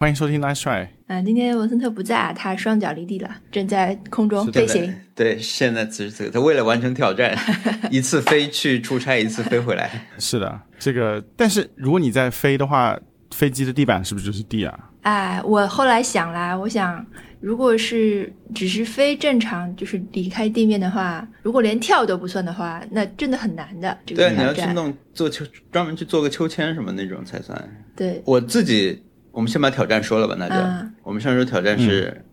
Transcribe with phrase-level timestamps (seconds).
[0.00, 0.86] 欢迎收听 Nice Try。
[1.08, 4.94] 啊，今天文森特不在，他双脚离地了，正在空中飞行。
[5.12, 7.36] 对，现在此时此刻，他为了完成挑战，
[7.90, 10.06] 一次飞去出差，一次飞回来。
[10.16, 12.96] 是的，这个，但是如果你在飞的话，
[13.32, 14.90] 飞机的地板是不是就是地啊？
[15.02, 17.04] 哎，我后来想来，我想，
[17.40, 23.98] 如果是只是飞正常，就是离开地面的话，如果连跳都不算的话，那真的很难的。
[24.06, 27.60] 这个对，你要去弄做秋，专门去做个秋千什么那种才算。
[27.96, 29.02] 对，我自己。
[29.38, 30.56] 我们先把挑战说了吧，那就
[31.04, 32.24] 我们上周挑战是，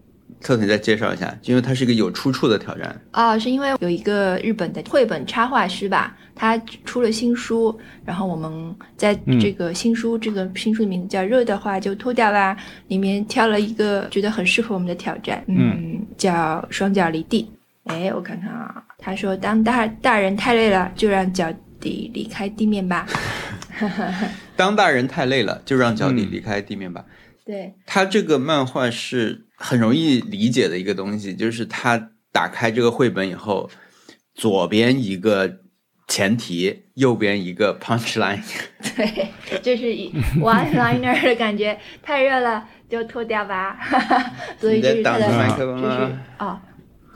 [0.42, 12.56] 特特再介绍一下，因为它是一个有出处的挑战啊，是因为有一个日本的绘本插画师吧，他出了新书，然后我们在这个新书这个新书的名字叫《热的话就脱掉啦》，
[12.88, 17.48] 里面挑了一个觉得很适合我们的挑战，嗯，叫双脚离地。
[17.84, 23.06] 哎，我看看啊，他说当大大人太累了，就让脚底离开地面吧。
[24.56, 27.06] 当大人太累了，就让脚底离开地面吧。
[27.46, 33.70] 对，他这个漫画是很容易理解的一个东西，就是他打开这个绘本以后，
[34.34, 35.60] 左边一个
[36.08, 38.42] 前提，右边一个 punch line。
[38.96, 39.30] 对，
[39.62, 39.86] 就是
[40.40, 41.78] one liner 的感觉。
[42.02, 43.78] 太热了，就脱掉吧。
[44.60, 46.60] 所以就是他的麦克风就是哦，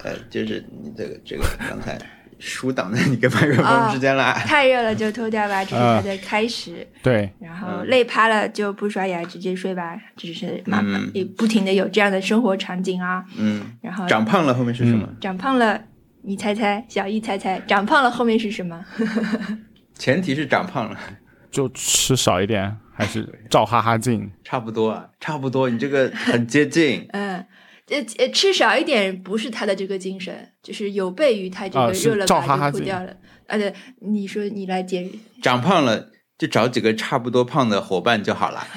[0.04, 1.98] 呃，就是你这个这个刚才。
[2.40, 4.34] 书挡在你跟麦克风之间了。
[4.34, 6.88] 太热了就脱掉吧，这是它的开始。
[7.04, 7.32] 对。
[7.40, 13.24] 然后累趴了就不刷牙直接睡吧，这是妈妈也不停的有这样的生活场景啊。
[13.38, 13.62] 嗯。
[13.82, 15.08] 然后长胖了后面是什么？
[15.20, 15.80] 长胖了，
[16.24, 18.84] 你猜猜，小易猜猜，长胖了后面是什么？
[19.96, 20.98] 前提是长胖了，
[21.52, 24.32] 就吃少一点，还是照哈哈镜？
[24.44, 27.06] 差不多啊，差不多，你这个很接近。
[27.12, 27.46] 嗯。
[27.90, 33.16] 呃呃，吃少一点不是他的这个精神，就是有悖于他这个热了吧就吐掉了。
[33.48, 35.10] 啊，对，你说你来解。
[35.42, 38.68] 长胖了就找几个差不多胖的伙伴就好了。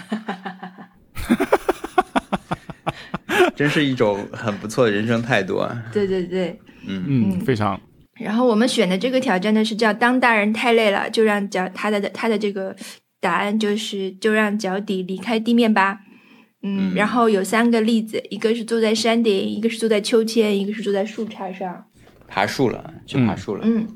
[3.54, 5.82] 真是一种很不错的人生态度啊！
[5.92, 7.78] 对对对，嗯嗯，非常。
[8.14, 12.74] 然后我们选的这个挑战呢是叫“当大人太累了，就让脚他的他的这个
[13.20, 16.00] 答案就是就让脚底离开地面吧。
[16.62, 21.84] 嗯，然后有三个例子，一个是坐在山顶，一个是坐在秋千，一个是坐在树杈上，
[22.28, 23.62] 爬树了，去爬树了。
[23.64, 23.86] 嗯，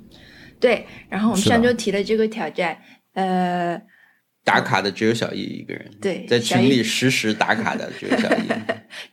[0.58, 0.86] 对。
[1.08, 2.76] 然后我们上周提了这个挑战，
[3.14, 3.80] 呃，
[4.44, 5.90] 打卡的只有小易一个人。
[6.00, 8.48] 对，在群里实时打卡的只有小易。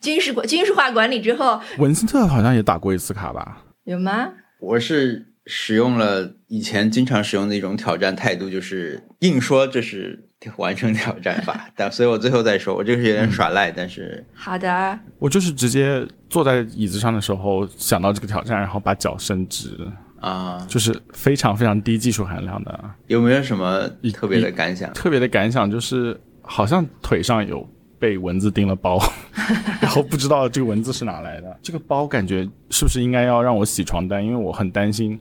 [0.01, 3.65] 军事管军事化管理之后，文森特好像也打过一次卡吧？
[3.83, 4.33] 有吗？
[4.59, 5.29] 我是。
[5.45, 19.77] 使用了以前经常使用的一种挑战态度，就是硬说这是 完成挑战吧，但所以我最后再说，我这个是有点耍赖，但是好的，我就是直接坐在椅子上的时候想到这个挑战，然后把脚伸直
[20.19, 22.79] 啊，就是非常非常低技术含量的。
[23.07, 24.91] 有没有什么特别的感想？
[24.93, 27.67] 特别的感想就是好像腿上有。
[27.99, 28.99] 被蚊子叮了包，
[29.79, 31.57] 然后不知道这个蚊子是哪来的。
[31.61, 34.21] 这个包感觉是不是应该要让我洗床单？
[34.21, 35.17] 因为我很担心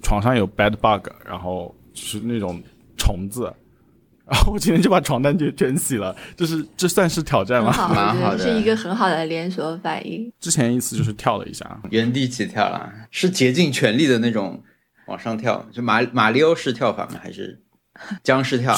[0.00, 2.62] 床上有 bed bug，然后是那种
[2.96, 3.52] 虫子。
[4.26, 7.70] 然后我今天就把床单就全洗了， 就是这算是挑战吗？
[7.94, 10.32] 蛮好的，是一个很好的连锁反应。
[10.40, 14.62] 之前一次就是跳了一下，原地起跳了，是竭尽全力的那种
[15.06, 17.20] 往上跳，就马马里奥式跳法吗？
[17.22, 17.60] 还是
[18.22, 18.74] 僵尸跳？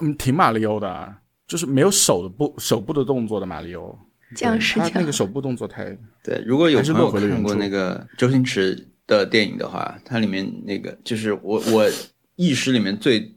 [0.00, 1.14] 嗯，挺马里奥的。
[1.46, 3.98] 就是没有手的部手部的动作的马里奥，
[4.36, 5.84] 僵尸他那个手部动作太
[6.22, 6.40] 对。
[6.46, 11.90] 如果有朋友看过那个周星驰的电影的话，它里面那个就是我我
[12.36, 13.34] 意识里面最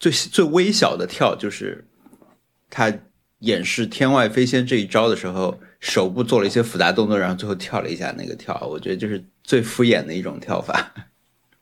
[0.00, 1.86] 最最微小的跳，就是
[2.68, 2.92] 他
[3.40, 10.92] 演示天外飞仙这一招的时候，手部做了一些复杂动作，然后最后跳了一下那个跳，我觉得就是最敷衍的一种跳法。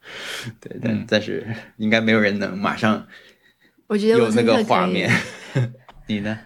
[0.60, 3.06] 对，但但是应该没有人能马上。
[3.88, 5.10] 我觉得有那个画面，
[6.06, 6.38] 你呢？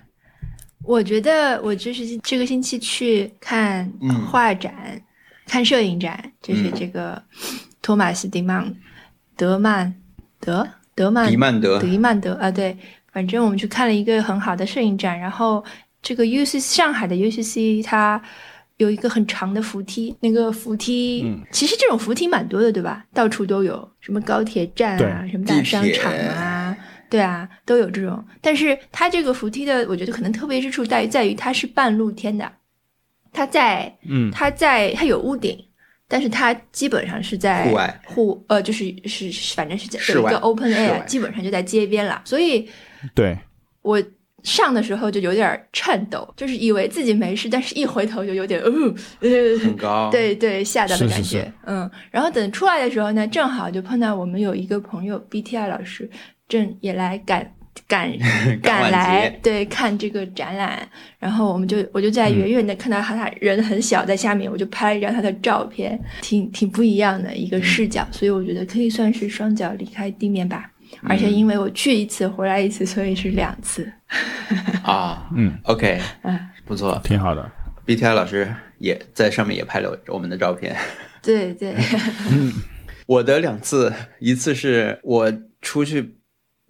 [0.84, 3.88] 我觉得我就是这个星期去看
[4.30, 5.00] 画展，
[5.46, 7.22] 看摄影展，就是这个
[7.80, 8.74] 托马斯·迪曼
[9.36, 9.94] 德曼
[10.40, 11.80] 德德曼迪曼德。
[11.80, 12.76] 迪曼德啊，对，
[13.12, 15.64] 反正我们去看了一个很好的摄影展，然后
[16.00, 18.20] 这个 U C 上海的 U C C 它
[18.76, 23.04] 有一个很长的扶梯，那个扶梯其实这种扶梯蛮多的，对吧？
[23.12, 26.76] 到处都有，什么高铁站啊，什么大商场啊。
[27.08, 32.50] 对啊，都有这种，但是它这个扶梯的，我觉得可能特别之处在于，在于它是半露天的，
[33.30, 35.62] 它在，嗯，它在，它有屋顶，
[36.12, 42.68] 但是它基本上是在户外，户，呃，就是是，反正是一个 open air，基本上就在街边了，所以，
[43.14, 43.38] 对，
[43.80, 44.02] 我
[44.42, 48.70] 上的时候就有点颤抖，就是以为自己没事，但是一回头就有点，呃，
[49.58, 56.10] 很高，对对，吓到的感觉，嗯，然后等出来的时候呢，正好就碰到我们有一个朋友 BTI 老师。
[56.48, 57.54] 正也来赶
[58.60, 60.78] 赶赶来对看这个展览，
[61.18, 70.70] 然后我们就我就在远远的看到他，他人很小在下面，我就拍了一张他的照片，挺挺不一样的一个视角，所以我觉得可以算是双脚离开地面吧。
[71.04, 73.90] 而且因为我去一次回来一次，所以是两次。
[74.82, 77.50] 啊， 嗯，OK，嗯，不错，挺好的。
[77.86, 80.76] BTI 老师也在上面也拍了我们的照片。
[81.22, 81.74] 对对，
[83.06, 86.14] 我的两次，一次是我出去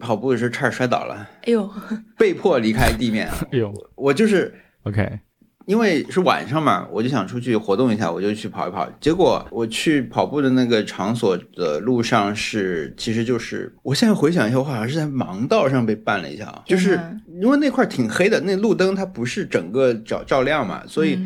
[0.02, 1.14] 跑步的时候差点摔倒了，
[1.44, 1.70] 哎呦，
[2.18, 3.28] 被迫离开地面。
[3.52, 4.52] 哎呦，我就是
[4.82, 5.20] OK。
[5.64, 8.90] 因为是晚上嘛，我就想出去活动一下，我就去跑一跑。
[9.00, 16.98] 结果我去跑步的那个场所的路上是，其实就是我现在回想一下，我好像是在盲道上被绊了一下啊，就是
[17.40, 21.16] 因为那块挺黑的，那路灯它不是整个照照亮嘛，所以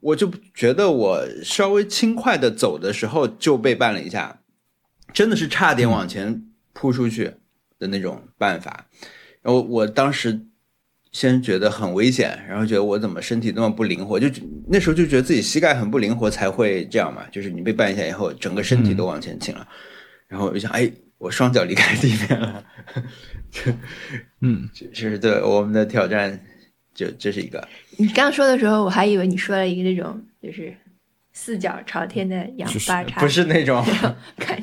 [0.00, 4.40] 我就觉得我稍微轻快的走的时候就被绊了一下，
[5.12, 6.42] 真的是差点往前
[6.72, 7.34] 扑出去
[7.78, 8.86] 的那种办法。
[9.42, 10.40] 然后我当时。
[11.12, 14.26] 先觉得很危险，然后觉得我怎么身体那么不灵活，就
[14.66, 19.64] 那时候就觉得自己膝盖很不灵活才会这样嘛，就是你被绊一下以后，整个身体都往前倾了，
[20.26, 22.64] 然后我就想，哎，我双脚离开地面了，
[24.42, 26.36] 嗯，这是对我们的挑战，
[26.92, 27.64] 就这是一个。
[27.96, 30.76] 你刚说的时候，我还以为你说了一个那种就是
[31.32, 33.86] 四脚朝天的仰八叉，不是那种，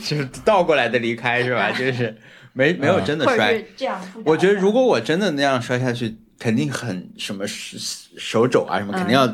[0.03, 1.71] 就是倒过来的离开是吧？
[1.79, 2.13] 就是
[2.53, 4.01] 没没有真的摔，这样。
[4.25, 6.17] 我觉得如果我真的那样摔下去。
[6.41, 7.77] 肯定很什么手
[8.17, 9.27] 手肘啊什么肯定要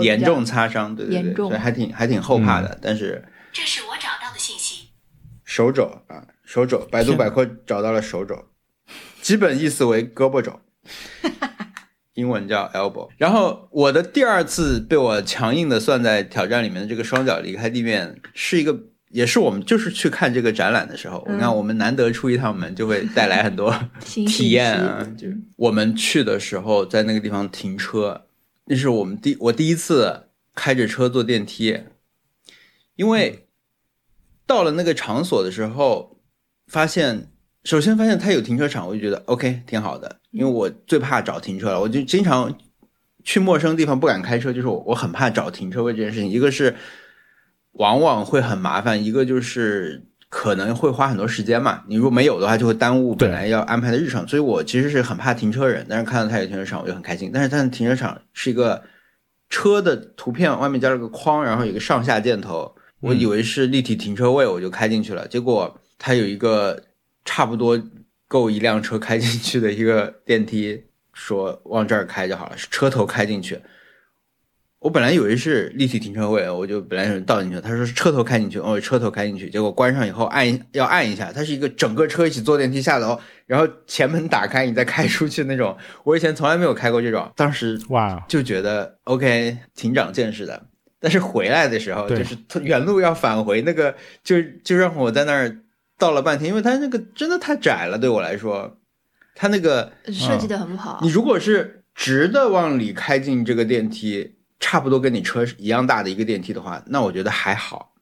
[0.00, 2.78] 严重擦伤，对对对，所以还挺还挺后怕的。
[2.80, 4.90] 但是这是我找到的信息，
[5.44, 8.44] 手肘啊手肘，百度百科找到了手肘，
[9.20, 10.60] 基本意思为胳膊肘，
[12.14, 13.10] 英文叫 elbow。
[13.16, 18.78] 然后我的第二次被我强硬的算在挑战里面的这个双脚离开地面是一个。
[19.14, 23.72] 也是我们就是去看这个展览的时候，你看我们难得出一趟门，就会带来很多
[24.02, 25.08] 体验啊。
[25.16, 28.26] 就我们去的时候，在那个地方停车，
[28.64, 31.78] 那是我们第我第一次开着车坐电梯，
[32.96, 33.46] 因为
[34.48, 36.18] 到了那个场所的时候，
[36.66, 37.28] 发现
[37.62, 42.52] 首先发现它有停车场，我就觉得 OK 挺好的，因为我最怕找停车了，我就经常
[43.22, 46.74] 去陌生地方不敢开车，就是我我很怕找停车位这件事情，一个是。
[47.74, 51.82] 往往会很麻烦，一个就是可能会花很多时间嘛。
[51.86, 54.26] 你如果没有的话，就会耽误本来要安排的日程。
[54.26, 57.30] 所以我其实是很怕停车人，但是看到他有停车场，我就很开心。
[57.32, 58.82] 但是他的停车场是一个
[59.50, 65.26] 车的图片，外面加了个框，然后有个上下箭头，我以为是立体停车位，我就开进去了。
[65.28, 66.80] 结果他有一个
[67.24, 67.80] 差不多
[68.28, 73.60] 够一辆车开进去的一个电梯，说往这儿开就好了，是车头开进去。
[74.84, 77.58] 我本来以为是立体停车位，我就本来想倒进去。
[77.58, 85.74] 他说是车头开进去，哦，车头开进去，结果关上以后按要按一下，它是一个整个车一起坐电梯下楼，然后前门打开，你再开出去那种。
[86.04, 90.66] 我以前从来没有开过这种，当时 哇就觉得 OK 挺长见识的。
[91.00, 95.60] 但是回来的时候，就是原路要返回那个，就就让我在那儿
[95.98, 98.76] 倒了半天，因为它那个真的太窄了，对我来说，
[99.34, 101.00] 它那个设计的很不好。
[101.00, 104.34] 你如果是直的往里开进这个电梯。
[104.60, 107.94] 差不多跟你车一样大的一个电梯的话，那我觉得还好。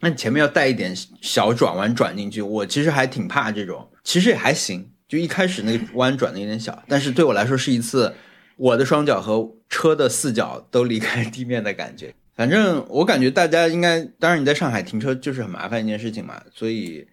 [0.00, 3.90] 那你前面要带一点小转弯转进去，我其实还挺怕这种。
[4.04, 8.14] 其实也还行，就一开始那个弯转的有点小，但是对我来说是一次
[8.56, 12.14] 我的双脚和车的四脚都离开地面的感觉。
[12.36, 17.04] 反正我感觉大家应该，当然你在上海停车就是很麻烦一件事情嘛，所以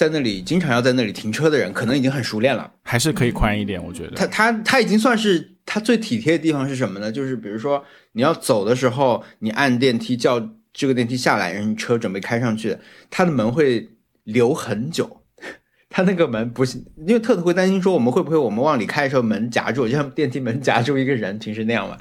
[0.00, 3.82] 在那里经常要在那里停车的人，可能已经很熟练了，还是可以宽一点。
[3.84, 5.56] 我觉得他他他已经算是。
[5.72, 7.12] 他最体贴的地方是什么呢？
[7.12, 12.76] 就是比如说你要走的时候，你按电梯叫这个电梯下来，然后车准备开上去，
[13.08, 13.88] 它的门会
[14.24, 15.22] 留很久。
[15.88, 21.96] 它那个门不是，因为特特会担心说我们会不会我们往里开的时候门夹住，就像电梯门夹住一个人，平时那样嘛。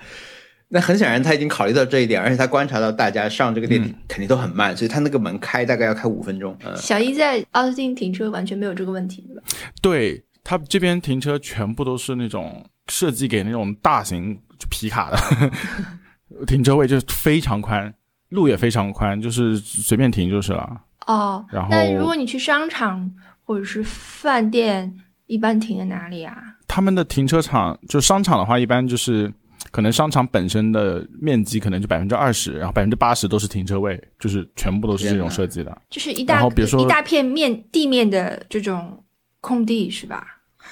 [0.69, 6.57] 那很显然他已经考虑到这一点，而且他观察到大家上这个电梯肯定都很慢，所以他那个门开大概要开五分钟。
[6.75, 9.43] 小一在奥斯汀停车完全没有这个问题，对吧？
[9.81, 12.65] 对他这边停车全部都是那种。
[12.91, 14.35] 设计给那种大型
[14.67, 15.51] 皮卡的
[16.47, 17.93] 停车位就是非常宽，
[18.29, 20.67] 路也非常宽，就是随便停就是了。
[21.05, 24.91] 哦，然后那如果你去商场或者是饭店，
[25.27, 26.35] 一般停在哪里啊？
[26.67, 29.31] 他们的停车场就商场的话，一般就是
[29.71, 35.81] 可能商场本身的面积可能就百分之二十，然后百分之八十都是停车位，就是全部都是这种设计的。
[35.89, 39.03] 就是一大，然后比如说一大片面地面的这种
[39.41, 40.25] 空地是吧？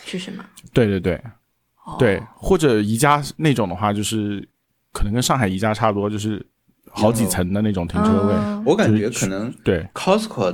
[0.05, 0.43] 是什么？
[0.73, 1.21] 对对对。
[1.97, 4.45] 对，或者宜家那种的话，就是
[4.91, 6.45] 可能跟上海宜家差不多，就是
[6.89, 8.35] 好几层的那种停车位。
[8.65, 10.53] 我感觉可能对 Costco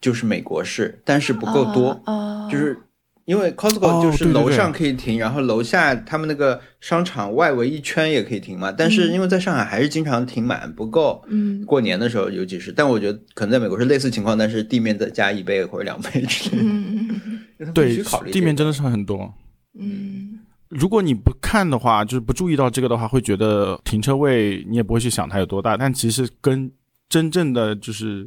[0.00, 2.00] 就是美国式，但是不够多，
[2.48, 2.80] 就是
[3.28, 8.72] 因为 Costco 就是楼上可以停，然后楼下他们那个商场外围一圈也可以停嘛。
[8.72, 12.72] 但是因为在上海还是经常停满不够，嗯，过年的时候尤其是。
[12.72, 16.62] 但我觉得可能在美国是类似情况，但是地面再加一倍或者两倍之类的。
[16.62, 17.20] 嗯
[17.58, 19.30] 嗯对，地面真的是很多。
[19.78, 20.38] 嗯，
[20.70, 25.76] 如果你不看的话，就是不注意到这个的话，会觉得停车位你也不会去想它有多大。
[25.76, 26.72] 但其实跟
[27.10, 28.26] 真正的就是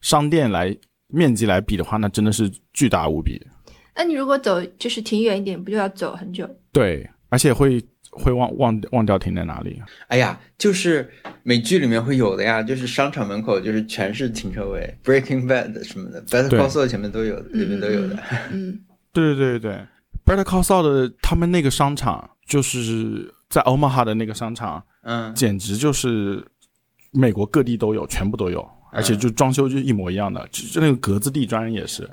[0.00, 0.74] 商店来
[1.08, 3.38] 面积来比的话，那真的是巨大无比。
[3.98, 6.48] 那你如果走就是停远一点，不就要走很久？
[6.70, 9.82] 对，而且会会忘忘忘掉停在哪里。
[10.06, 11.10] 哎呀，就是
[11.42, 18.16] 美剧里面会有的呀，就是商场门口就是全是停车位，Breaking Bad 什么的，Better Call Saul 前面都有，里面都有的。
[18.52, 18.80] 嗯，
[19.12, 19.72] 对对对对
[20.24, 26.46] ，Better Call Saul 的他们那个商场就是在 Omaha 的那个商场，嗯，简直就是
[27.10, 32.08] 美国各地都有，全部都有，而且就装修就一模一样的，就就那个格子地砖也是，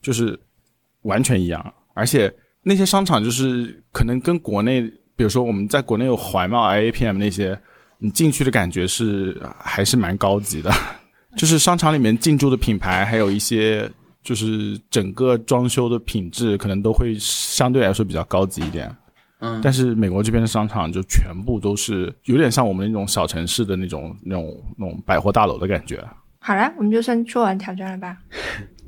[0.00, 0.38] 就是。
[1.04, 2.30] 完全一样，而且
[2.62, 4.82] 那些商场就是可能跟国内，
[5.16, 7.58] 比如说我们在国内有怀贸、IAPM 那些，
[7.98, 10.70] 你进去的感觉是还是蛮高级的，
[11.36, 13.90] 就是商场里面进驻的品牌，还有一些
[14.22, 18.94] 就是整个装修的品质，可能都会相对来说比较高级一点。
[19.40, 26.02] 嗯，但是美国这边的商场就全部都是有点像我们那种小城市的那种那种那种百货大楼的感觉。
[26.38, 28.16] 好了，我们就算说完挑战了吧。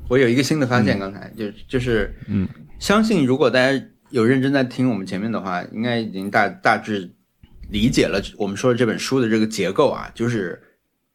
[0.09, 2.47] 我有一个新的发现，刚才就就是，嗯，
[2.79, 7.13] 相信如果大家有认真在听我们前面的话，应该已经大大致
[7.69, 10.61] 理解了我们说的这本书的这个结构啊，就是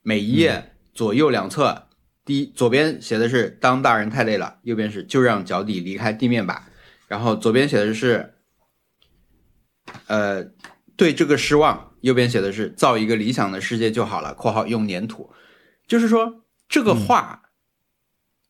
[0.02, 1.88] 每一页左右两侧，
[2.24, 6.68] 第一左边写的是当大人太累了，右边是就让脚底离开地面吧，
[7.08, 8.34] 然后左边写的是，
[10.06, 10.44] 呃，
[10.96, 15.30] 对这个失望，右边写的是造一个理想的世界就好了（括号用粘土），
[15.88, 17.38] 就是说这个话。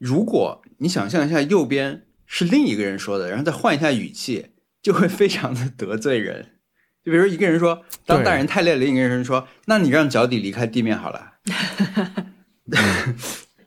[0.02, 4.48] 如果你想象一下，右边是另一个人说的，然后再换一下语气，
[4.82, 6.56] 就会非常的得罪人。
[7.04, 11.34] 就比如说一个人说“当大人太累了”，另一个人说“那你让脚底离开地面好了”，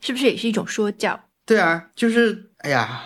[0.02, 1.18] 是不是也是一种说教？
[1.48, 3.06] 对啊，就是哎呀，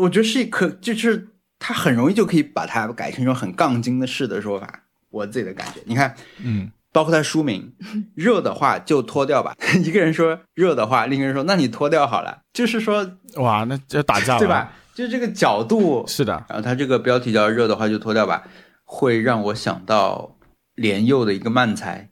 [0.00, 4.84] 我觉得是可，就是他很容易就可以把它改成一种很杠精的式的说法。
[5.10, 6.72] 我自己的感觉，你看，嗯。
[6.92, 7.72] 包括他书名，
[8.14, 9.56] 热的话就脱掉吧。
[9.82, 12.42] 一个人说热的话，另一个人说那你脱掉好了。
[12.52, 14.72] 就是说，哇，那要打架了，对吧？
[14.94, 16.44] 就这个角度是的。
[16.48, 18.44] 然后他这个标题叫热的话就脱掉吧，
[18.84, 20.36] 会让我想到
[20.74, 22.10] 莲幼的一个漫才，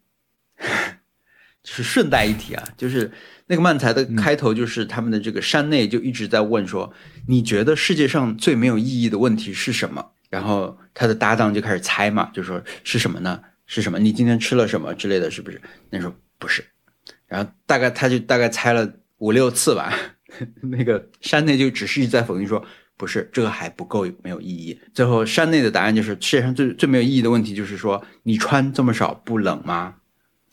[1.62, 3.12] 就是顺带一提啊，就是
[3.49, 6.90] 那个漫才的开头就是他们的这个山内就一直在问说，
[7.28, 10.12] 你觉得世界上最没有意义的问题是什么？
[10.30, 13.40] 然后他的搭档就开始猜嘛，就说是什么呢？
[13.72, 14.00] 是什么？
[14.00, 15.60] 你今天吃了什么之类的是不是？
[15.90, 16.64] 那时候不是，
[17.28, 19.96] 然后大概他就大概猜了五六次吧。
[20.60, 22.64] 那个山内就只是一直在否定说
[22.96, 24.80] 不是，这个还不够没有意义。
[24.92, 29.94] 最后山内的答案就是世界上最最没有意义的问题就是说你穿这么少不冷吗？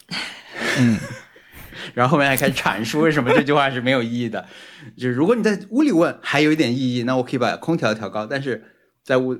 [0.77, 0.99] 嗯，
[1.95, 4.45] 然后后面还开始阐述为什么这句话是没有意义的。
[4.95, 8.27] 就是如果你在屋里问还有一点意义，那我可以把空调调高。
[8.27, 8.63] 但是
[9.03, 9.35] 在屋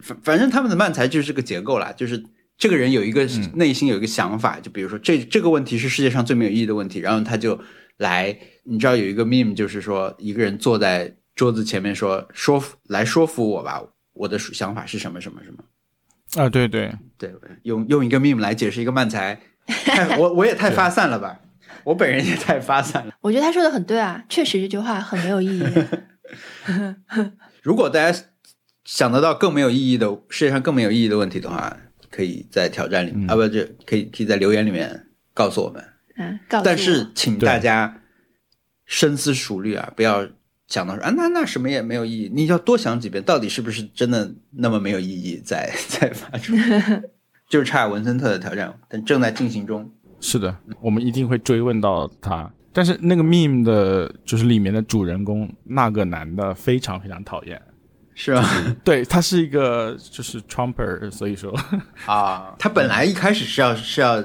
[0.00, 2.22] 反反正他们的漫才就是这个结构啦，就是。
[2.58, 7.60] 这个人有一个内心有一个想法，就比如说这这个问题是世界上最没有意义的问题，然后他就
[7.98, 8.34] 来，
[8.64, 13.82] 你知道有一个 meme 就是说一个人坐在桌子前面说说服来说服我吧，
[14.14, 16.48] 我的想法是什么什么什么啊？
[16.48, 17.30] 对对对，
[17.64, 19.38] 用用一个 meme 来解释一个漫才，
[20.18, 21.38] 我我也太发散了吧，
[21.84, 23.12] 我本人也太发散了。
[23.20, 25.64] 我觉得他说的很对啊，确实这句话很没有意义。
[27.62, 28.18] 如果大家
[28.86, 31.76] 想得到更没有意义的世界上更没有意义的问题的话。
[32.16, 35.84] 可以在挑战里面啊，不就可以可以在留言里面告诉我们。
[36.16, 38.00] 嗯，告诉但是请大家
[38.86, 40.26] 深思熟虑啊，不要
[40.66, 42.30] 想到说啊，那那什么也没有意义。
[42.32, 45.36] 你要多想几遍，到底是不是真的那么没有意义？
[45.44, 46.54] 再再发出，
[47.50, 49.92] 就是差文森特的挑战，但正在进行中。
[50.18, 52.50] 是的，我们一定会追问到他。
[52.72, 57.60] 但是那个 meme 的，就是里面的主人公那个男的，非常非常讨厌。
[58.18, 58.42] 是吧？
[58.82, 61.54] 对他是一个就是 Trumper，所以说
[62.06, 64.22] 啊，他本来一开始是要是要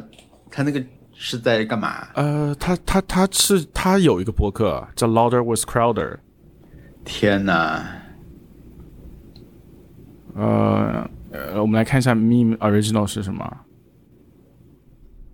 [0.49, 0.81] 他那个
[1.13, 2.07] 是在干嘛？
[2.13, 6.19] 呃，他他他是他有一个博客叫 Louder with Crowder。
[7.03, 7.85] 天哪！
[10.35, 13.57] 呃呃，我们来看一下 Meme Original 是什么？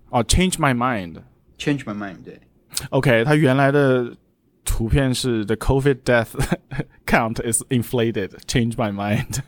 [0.09, 2.41] 哦，Change My Mind，Change My Mind，对。
[2.89, 4.17] OK，他原来的。
[4.67, 6.27] 图片是 The COVID death
[7.07, 8.31] count is inflated.
[8.45, 9.39] Change my mind.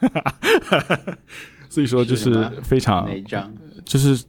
[1.70, 3.54] 所以说就是非常哪一张？
[3.86, 4.26] 就是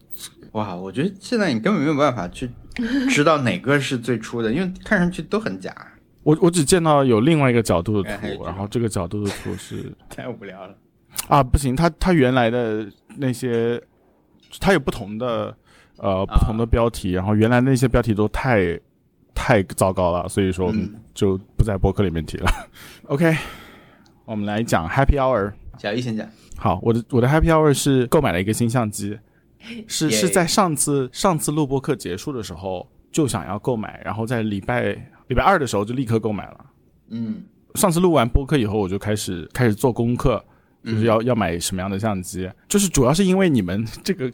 [0.52, 2.50] 哇，我觉得现在你根本没有办法去
[3.08, 5.74] 知道哪个是最初的，因为看上去都很假。
[6.22, 10.76] 我我只见到有另外一个角度的图，然后这个角度的图是 太无聊了。
[11.28, 13.80] 啊，不行，它它原来的那些，
[14.60, 15.56] 它有不同的
[15.96, 18.78] 呃不同的标题，然后原来那些标题都太
[19.40, 22.50] 太糟糕了，所以说我们嗯就不在播客里面提了。
[23.08, 23.34] OK，
[24.26, 25.54] 我们来讲 Happy Hour。
[25.78, 26.28] 小易先讲，
[26.58, 29.18] 好，我的我的 Happy Hour 是购买了一个新相机，
[29.86, 34.94] 是是在上次上次录播课结束的时候就想要购买，然后在礼拜
[35.28, 36.66] 礼拜二的时候就立刻购买了。
[37.08, 37.42] 嗯
[37.76, 40.44] 上次录完播客以后，我就开始开始做功课，
[40.84, 44.30] 就是要、要买什么样的相机，就是主要是因为你们这个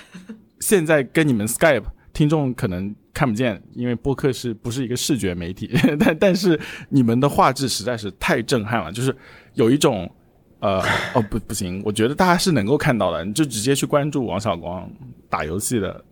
[0.60, 1.84] 现在跟你们 Skype
[2.18, 5.70] 听众可能看不见，因为播客是不是一个视觉媒体，
[6.00, 6.58] 但但是
[6.88, 9.14] 你们的画质实在是太震撼了，就是
[9.54, 10.10] 有一种
[10.58, 10.82] 呃
[11.14, 14.90] 哦不不行，我觉得大家是能够看到的，你就直接去关注王小光
[15.30, 16.04] 打游戏的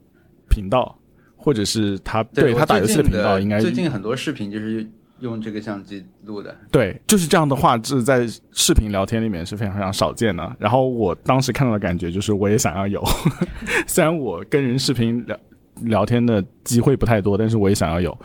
[0.48, 0.96] 频道，
[1.36, 6.56] 或者是他对我他打游戏的频道应该最近很多视频就是用这个相机录的。
[6.70, 10.56] 对，就是这样的画质，在视频聊天里面是非常非常少见的。
[10.56, 13.02] 然后我当时看到的感觉就是，我也想要有。
[13.88, 15.36] 虽然我跟人视频聊
[15.82, 18.16] 聊天的机会不太多，但是我也想要有。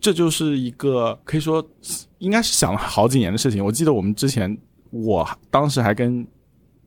[0.00, 1.64] 这就是一个可以说
[2.18, 3.64] 应该是想了好几年的事情。
[3.64, 4.56] 我记得我们之前，
[4.90, 6.26] 我当时还跟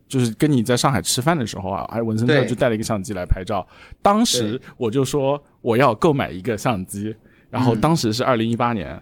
[0.08, 3.68] 就是跟你在上海吃饭的时候啊，还文森特就带了一个相机来拍照。
[4.02, 7.16] 当时我就说我要购买一个相机，
[7.50, 9.02] 然后嗯当时是二零一八年。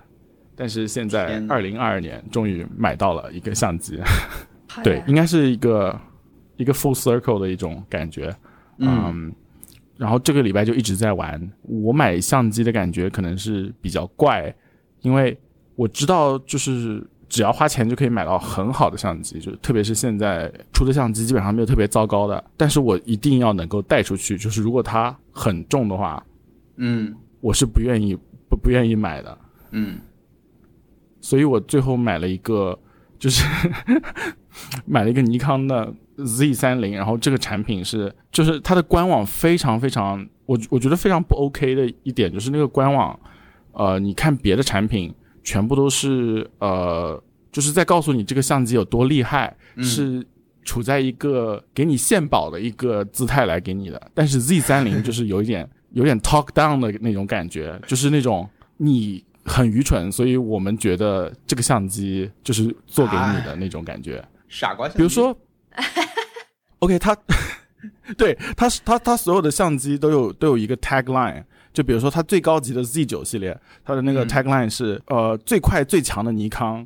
[0.53, 4.00] 但是现在二零二二年终于买到了一个相机，
[4.84, 6.00] 对应该是一个
[6.58, 8.36] 一个 full circle 的一种感觉，
[8.77, 9.34] 嗯，
[10.01, 11.39] 然后这个礼拜就一直在玩。
[11.62, 14.51] 我买相机的感觉可能是比较怪，
[15.01, 15.38] 因为
[15.75, 26.25] 我知道就是只要花钱就可以买到很好的相机，就特别是现在出的相机基本上没有特别糟糕的，但是我一定要能够带出去，就是如果它很重的话，
[26.77, 28.17] 嗯我是不愿意
[28.50, 29.38] 不不愿意买的。
[29.70, 30.00] 嗯
[31.22, 32.75] 所以我最后买了一个，
[33.20, 33.46] 就是
[34.88, 43.17] 买了一个尼康的 Z 三零，然后这个产品是，就是它的官网非常非常，我我觉得非常不 OK 的一点就是那个官网，
[43.74, 47.21] 呃，你看别的产品全部都是呃，
[47.52, 50.26] 就是在告诉你这个相机有多厉害，是
[50.63, 58.47] 处在一个给你献宝的一个姿态来给你的，但是 Z 三零就是有一点 有点 talk down 的那种感觉，就是那种
[58.78, 64.24] 你很愚蠢，所以我们觉得这个相机就是做给你的那种感觉。
[64.47, 64.97] 傻瓜相机。
[64.97, 65.36] 比如说
[66.79, 67.15] OK，他
[68.17, 74.27] 对它是它它所有的相机都有都有一个 tagline，就比如说它最高级的 Z 九系列，它的那个嗯。
[74.29, 76.86] tagline 是、呃最快最强的尼康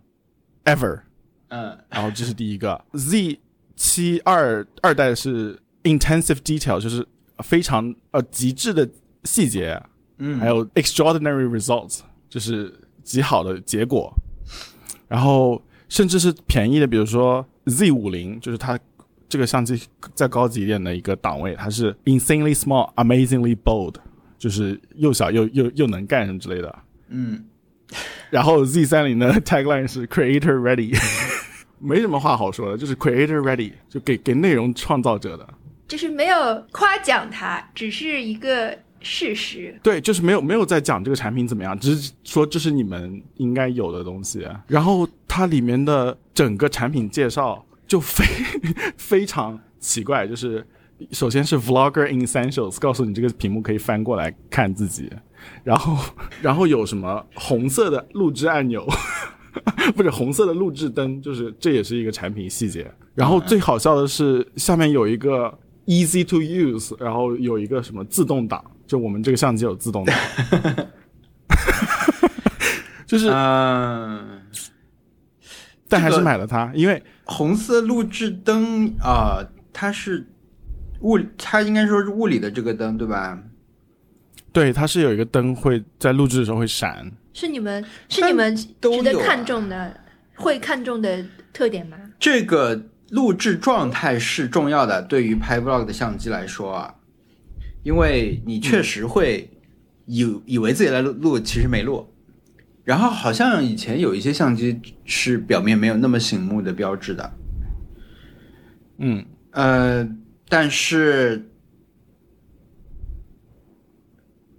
[0.66, 1.02] ever，
[1.50, 1.78] 嗯。
[1.90, 2.84] 然后这是第一个。
[2.94, 3.40] Z
[3.76, 7.06] 七二二代是 intensive detail，就是
[7.40, 8.90] 非常呃极致的
[9.24, 9.82] 细节，
[10.18, 14.14] 嗯，还有 extraordinary results，就是极好的结果。
[15.08, 15.62] 然后
[15.96, 18.78] 甚至是便宜的，比如说 Z 五零，就是它
[19.30, 19.82] 这个相机
[20.14, 23.96] 再高级一点的一个档位，它是 insanely small, amazingly bold，
[24.38, 26.80] 就是又小又又又能干什么之类的。
[27.08, 27.46] 嗯
[28.30, 30.94] 然后 Z 三零的 tagline 是 creator ready，
[31.80, 35.48] 没什么话好说的，就是 creator ready，就给给内容创造者的。
[35.88, 39.80] 就是没有夸奖它，只是一个事实。
[39.84, 44.46] 对，就是没有没有在讲这个产品怎么样，只是说这是你们应该有的东西。
[44.68, 48.26] 然后它里面的整个产品介绍就非
[48.98, 50.66] 非常奇怪，就是
[51.12, 55.10] 首先是 Vlogger Essentials，告诉你这个屏幕可以翻过来看自己，
[55.64, 58.86] 然后然后有什么红色的录制按钮。
[59.96, 62.86] 不是红色的录制灯，就是这也是一个产品细节。
[63.14, 70.16] 然后最好笑的是，下面有一个 easy to use，然后有一个什么自动挡，就我们这个相机有自动挡，
[73.06, 74.42] 就是嗯，
[75.88, 79.40] 但还是买了它，因为红色录制灯啊、
[79.72, 80.28] 它是
[81.02, 83.40] 物，它应该说是物理的这个灯对吧？
[84.52, 90.00] 对它是有一个灯会在录制的时候会闪，是你们是你们值得看重的、
[90.36, 91.98] 会看重的特点吗？
[92.18, 96.96] 这个录制状态是重要的，对于拍 vlog 的相机来说啊，
[97.84, 99.50] 因为你确实会
[100.06, 102.12] 以、以为自己在录录，其实没录。
[102.84, 107.34] 然后好像以前有一些相机是表面没有那么醒目的标志的，
[109.00, 110.08] 嗯，呃，
[110.48, 111.50] 但是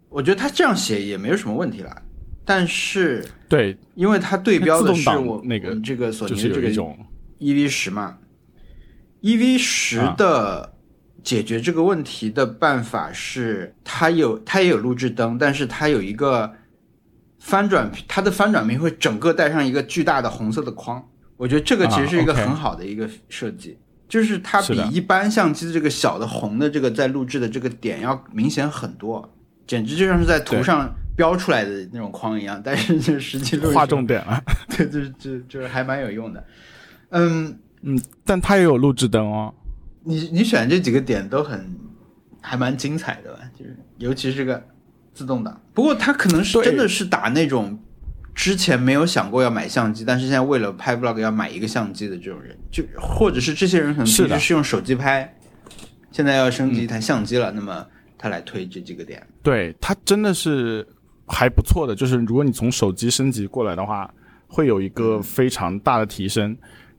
[0.08, 2.02] 我觉得他这样写也没有什么问题啦。
[2.44, 6.96] 但是对，因为它对标的是我那个这个索就是尼的这个
[7.40, 8.18] EV 十嘛
[9.26, 10.14] ，EV 十啊。
[10.16, 10.72] 的
[11.22, 16.52] 解决这个问题的办法是，它有它也有录制灯，但是它有一个
[17.40, 21.04] 翻转它的翻转屏会整个带上一个巨大的红色的框，
[21.36, 23.76] 我觉得这个其实是一个很好的一个设计，
[24.08, 29.34] 就是它比一般相机的这个小的红的这个在录制的这个点要明显很多，
[29.66, 34.40] 简直就像是在图上标出来的那种框一样，但是就实际录画重点了，
[34.76, 36.44] 对，就是就就是还蛮有用的，
[37.10, 39.54] 嗯嗯，但它也有录制灯哦，
[40.04, 41.74] 你你选这几个点都很
[42.42, 44.62] 还蛮精彩的吧，就是尤其是这个。
[45.16, 47.78] 自动挡，不过他可能是真的是打那种
[48.34, 55.34] 之前没有想过要买相机，但是现在为了拍 vlog 要买一个相机的这种人，就或者是这些人可能平时是用手机拍，
[56.12, 57.86] 现在要升级一台相机了，那么
[58.18, 59.26] 他来推这几个点。
[59.42, 60.86] 对他真的是
[61.26, 64.12] 还不错的，就是如果你从手机升级过来的话，
[64.46, 66.54] 会有一个非常大的提升。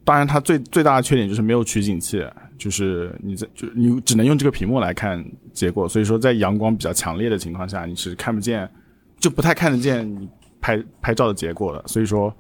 [0.08, 2.26] 当然，它最最大的缺点就是没有取景器。
[2.58, 8.68] 就是你在就你只能用这个屏幕来看结果，所以说在阳光比较强烈的情况下，你是看不见，
[9.20, 10.28] 就不太看得见你
[10.62, 11.84] 拍拍照的结果的。
[11.88, 12.34] 所以说，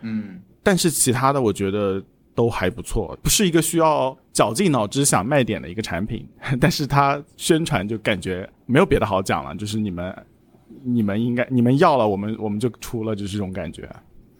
[0.00, 2.02] 嗯，但是其他的我觉得
[2.34, 6.28] 都还不错，不是一个需要绞尽脑汁想卖点的一个产品，
[6.60, 10.14] 但是它宣传就感觉没有别的好讲了，就是你们
[10.84, 13.88] 你们应该你们要了，我们我们就出了，就是这种感觉。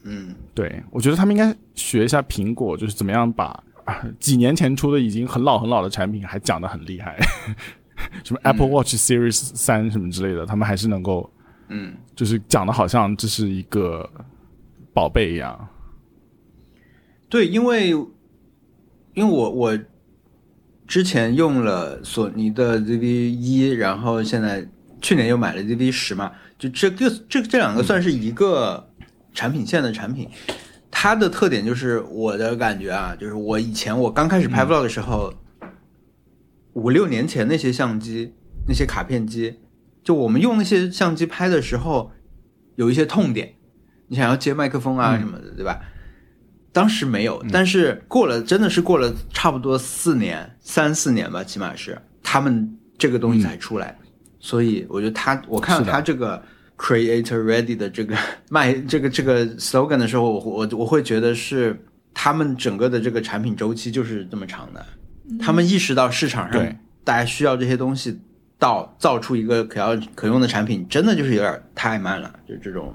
[0.05, 3.63] 嗯，对，我觉得他们应该学一下苹果，就是怎么样把。
[4.21, 7.19] 几年前出的已经很老很老的产品，还讲的很厉害，
[8.23, 11.29] 什么 Apple Watch Series 三什么之类的，他们还是能够，
[11.69, 14.09] 嗯，就是讲的好像这是一个
[14.95, 15.69] 宝贝一样。
[17.29, 18.07] 对，因为因
[19.17, 19.79] 为我我
[20.87, 24.65] 之前用了索尼的 ZV 一，然后现在
[25.01, 28.89] 去年又买了 ZV 十嘛，就这个这这两个算是一个
[29.33, 30.29] 产品线的产品。
[30.95, 35.33] 它的特点就是我的感觉啊，就是我以前我刚开始拍 vlog 的时候，
[36.75, 38.35] 五六年前那些相机、
[38.69, 39.59] 那些卡片机，
[40.05, 42.13] 就我们用那些相机拍的时候，
[42.77, 43.55] 有一些痛点，
[44.09, 45.81] 你想要接麦克风啊什么的，对吧？
[46.73, 53.99] 当时没有，但是过了，真的是过了差不多四年、三四年吧，起码是他们这个东西才出来，
[54.39, 56.41] 所以我觉得他，我看到他这个。
[56.83, 58.17] Creator Ready 的这个
[58.51, 61.81] 卖这个这个 slogan 的时候，我我我会觉得是
[62.13, 64.85] 他们整个的这个产品周期就是这么长的。
[65.39, 68.21] 他们意识到市场上大家需要这些东西，
[68.59, 72.35] 到造出一个可要可用的产品，真的就是有点太慢了。
[72.49, 72.93] 就这种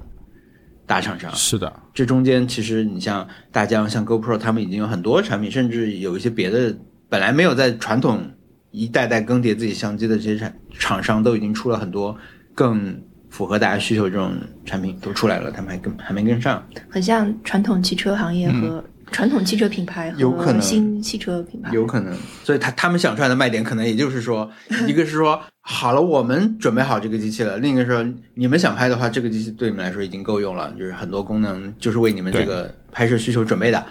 [0.85, 6.75] 大厂商是的，这中间其实你像大疆、像 GoPro，他们已经有很多产品，甚至有一些别的
[7.07, 8.29] 本来没有在传统
[8.71, 12.15] 一代代更迭自己相机的这些厂厂商，都已经出了很多
[12.53, 13.01] 更。
[13.37, 22.17] 符合大家需求这种产品都出来了，他们还跟还没跟上，很像传统汽车行业和传统汽车品牌和新汽车品牌，有可能。
[22.43, 24.49] 所以他他们想出来的卖点，可能也就是说，
[24.87, 33.85] 一个是说 好了，我们准备好这个机器了；另一个说，你们想拍的话，这个机器对你们来说已经够用了，就是很多功能就是为你们这个拍摄需求准备的。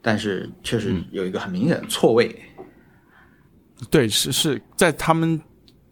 [0.00, 2.32] 但是确实有一个很明显的错位。
[3.90, 5.40] 对，是是在他们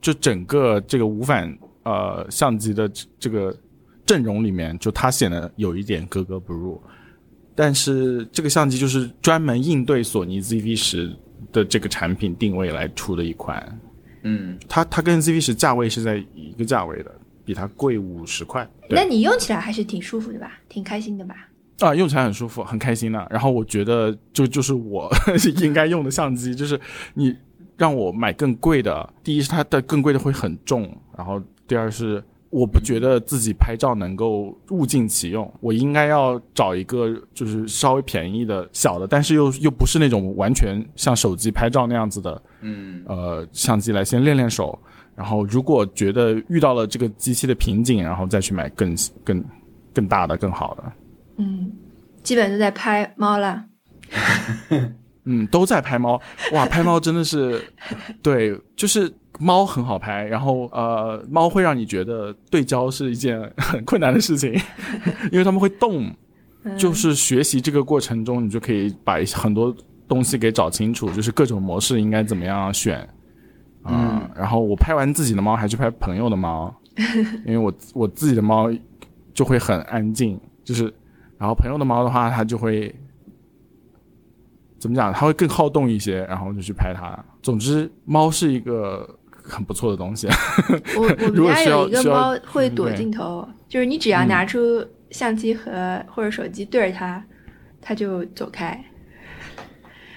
[0.00, 1.52] 就整个这个无反。
[1.84, 3.56] 呃，相机的这个
[4.06, 6.80] 阵容里面，就它显得有一点格格不入。
[7.54, 11.14] 但是这个相机就是专门应对索尼 ZV 十
[11.52, 13.80] 的这个产品定位来出的一款。
[14.22, 17.12] 嗯，它它跟 ZV 十价位是在一个价位的，
[17.44, 18.66] 比它贵五十块。
[18.88, 20.60] 那你用起来还是挺舒服的吧？
[20.68, 21.34] 挺开心的吧？
[21.80, 23.26] 啊，用起来很舒服，很开心的。
[23.28, 25.10] 然后我觉得，就就是我
[25.60, 26.80] 应该用的相机，就是
[27.12, 27.36] 你
[27.76, 30.82] 让我买更贵的，第一是它的更贵的会很重，
[31.18, 31.42] 然后。
[31.66, 44.78] 第二是，我不觉得自己拍照能够物尽其用，我应该要找一个就是稍微便宜的小的，但是又又不是那种完全像手机拍照那样子的，嗯，呃，相机来先练练手，
[45.16, 48.94] 然后如果觉得遇到了这个机器的瓶颈，然后再去买更
[49.24, 49.42] 更
[49.94, 50.92] 更大的、更好的。
[51.38, 51.72] 嗯，
[52.22, 53.64] 基本都在拍猫了。
[55.24, 56.20] 嗯，都在拍猫，
[56.52, 57.64] 哇，拍猫真的是，
[58.20, 59.10] 对，就是。
[59.42, 64.52] 猫很好拍，然后呃，猫会让你觉得对焦是一件很困难的事情，
[65.32, 66.10] 因为他们会动。
[66.78, 69.74] 就是学习这个过程中，你就可以把很多
[70.06, 73.04] 东西给找清楚，就是各种模式应该怎么样选。
[73.84, 76.72] 嗯，然后我拍完自己的猫，还去拍朋友的猫，
[77.44, 78.70] 因为我我自己的猫
[79.34, 80.84] 就会很安静，就是
[81.36, 82.94] 然后朋友的猫的话，它就会
[84.78, 85.12] 怎么讲？
[85.12, 87.18] 它会更好动一些，然后就去拍它。
[87.42, 89.18] 总之，猫是一个。
[89.42, 90.28] 很不错的东西。
[90.96, 97.22] 我我 们家有一个猫会躲镜头，就是你只要拿出相机和或者手机对着它，
[97.80, 98.82] 它就走开。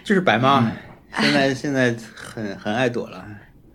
[0.03, 0.63] 就是白猫，
[1.19, 3.25] 现在现在很很爱躲了。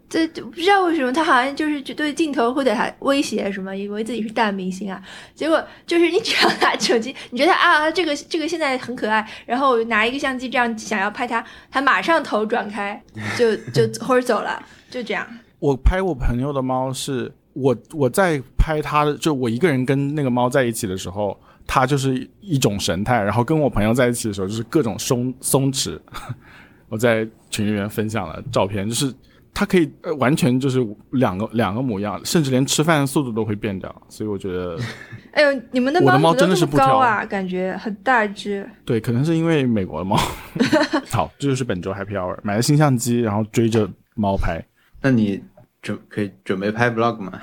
[0.08, 5.00] 这不知道为什么它好像就是对镜头会对它威胁什么，以为自己是大明星啊。
[5.36, 13.00] 结果就是你只要拿手机，你觉得啊这个这个现在很可爱，然后拿一个相机这样想要拍它，它马上头转开
[13.38, 14.60] 就就或者走了，
[14.90, 15.26] 就这样。
[15.58, 25.98] 我拍我朋友的猫是我我在拍他的，就我一个人跟那个猫在一起的时候，它就是一种神态，然后跟我朋友在一起的时候就是各种松松弛。
[26.90, 29.14] 我在群里面分享了照片，就是。
[29.52, 30.78] 它可以呃完全就是
[31.10, 34.78] 两个两个模样，甚至连吃饭的速度都会变掉，所以我觉得，
[35.34, 38.66] 哎呦，你们的猫真的是不高啊，感觉很大只。
[38.84, 40.16] 对，可能是因为美国的猫。
[41.10, 44.64] 好，这就是本周 Happy Hour，买了新相机，然后追着猫拍。
[45.02, 45.42] 那你
[45.82, 47.40] 准可以准备拍 Vlog 吗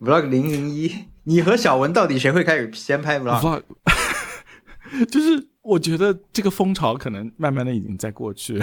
[0.00, 3.62] ？Vlog 零零一，你和小文到底谁会开始先拍 Vlog？
[5.10, 5.48] 就是。
[5.64, 8.60] 我觉得这个风潮可能慢慢的已经在过去，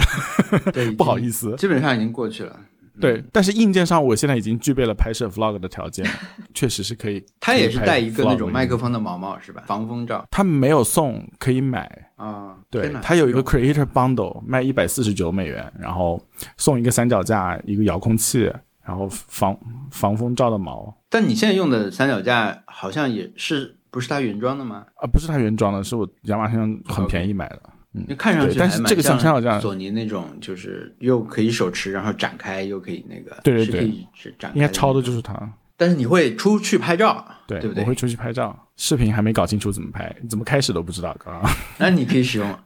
[0.72, 2.56] 对， 不好意思，基本上已经过去了。
[3.00, 6.06] 对，但是硬件上我现在已经具备了拍摄 vlog 的条件，
[6.54, 7.24] 确实是可以。
[7.40, 9.62] 它也是带一个那种麦克风的毛毛是吧？
[9.66, 10.26] 防风罩。
[10.30, 12.56] 它没有送，可以买啊。
[12.70, 16.22] 对，它有一个 creator bundle，卖一百四十九美元，然后
[16.56, 18.52] 送一个三脚架，一个遥控器，
[18.84, 19.58] 然后防
[19.90, 20.94] 防风罩的毛。
[21.08, 23.76] 但你现在用的三脚架好像也是。
[23.92, 24.86] 不是它原装的吗？
[24.94, 27.60] 啊，不是它原装的，是我亚马逊上很便宜买的。
[27.94, 34.50] 嗯，看上去但是这个像像这样，索尼那种就是又可以手持，然后展开，又可以那个，对对对，是展。
[34.54, 35.34] 应该抄的就是它。
[35.76, 37.82] 但是你会出去拍照，对对不对？
[37.82, 41.16] 我会出去拍照，视频还没搞清楚怎么拍，怎么开始都不知道。
[41.22, 42.58] 刚刚，那你可以使用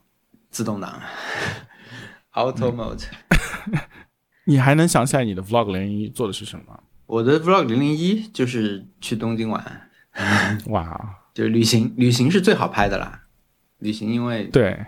[0.51, 1.01] 自动挡，
[2.35, 3.05] Auto Mode。
[4.45, 6.79] 你还能想起来你的 Vlog 零零一做的是什么吗？
[7.07, 9.89] 我的 Vlog 零零一就是去东京玩。
[10.67, 11.01] 哇，
[11.35, 13.23] 就旅行，旅行是最好拍的啦。
[13.79, 14.87] 旅行因为对，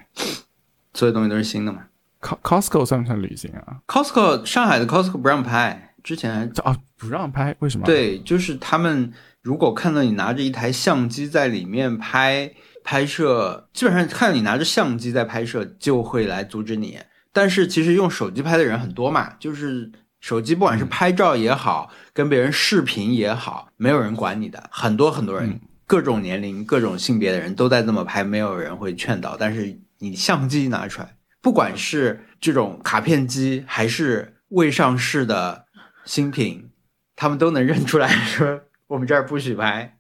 [0.95, 1.85] 所有东西都是新的嘛。
[2.21, 7.87] Costco 算不算旅行啊？Costco 上海的 Costco 不让拍，之前啊不让拍，为什么？
[7.87, 16.99] 对，就是他们如果看到你拿着一台相机在里面拍拍摄，基本上看到你拿着相机在拍摄，就会来阻止你。
[17.33, 19.91] 但是其实用手机拍的人很多嘛，就是。
[20.21, 24.69] 手机不管是拍照也好，跟别人视频也好，没有人管你的。
[24.73, 29.39] 很多很多人，各种年龄、各种性别的人都在这么拍，没有人会劝导。
[29.39, 35.65] 但是你相机拿出来，不管是这种卡片机还是未上市的
[36.05, 36.71] 新品，
[37.17, 39.98] 他们都能认出来说我们这儿不许拍。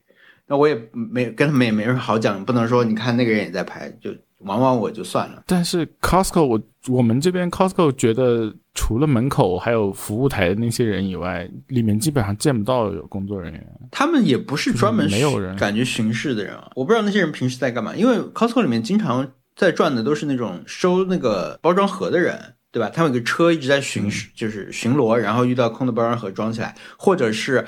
[0.48, 4.10] 那我也没跟他们也没什么好讲，不能说你看那个人也在拍就。
[4.42, 13.66] 玩玩我就算了，但是 Costco 我我们这边 Costco 觉得除了门口还有服务台的那些人以外，里面基本上见不到有工作人员。
[13.90, 17.96] 他们也不是专门没有人感觉巡视的人啊，我不知道那些人平时在干嘛。
[17.96, 22.88] 因为 Costco 里面经常在转的都是那种收那个包装盒的人，对吧？
[22.88, 27.66] 他们有个车一直在巡视，就是巡逻，然后遇到空的包装盒装起来，或者是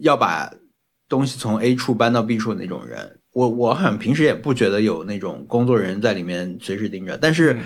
[0.00, 0.52] 要把
[1.10, 3.18] 东西从 A 处搬到 B 处的那种人。
[3.32, 7.56] 我我好像平时也不觉得有那种工作人员在里面随时盯着，但是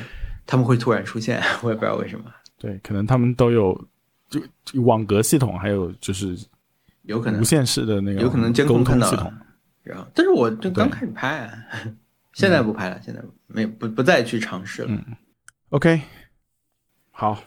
[0.44, 2.24] 他们会突然出现， 我也不知道为什么。
[2.58, 3.88] 对，可能他们都有
[4.28, 4.40] 就
[4.82, 6.36] 网格系统，还有就是
[7.02, 9.32] 有可能无线式的那个有可能监控系统。
[9.82, 11.52] 然后，但是我就刚开始拍，啊
[12.32, 14.88] 现在不拍了，现在没不不再去尝试了。
[14.90, 15.02] 嗯
[15.70, 16.00] ，OK，
[17.10, 17.38] 好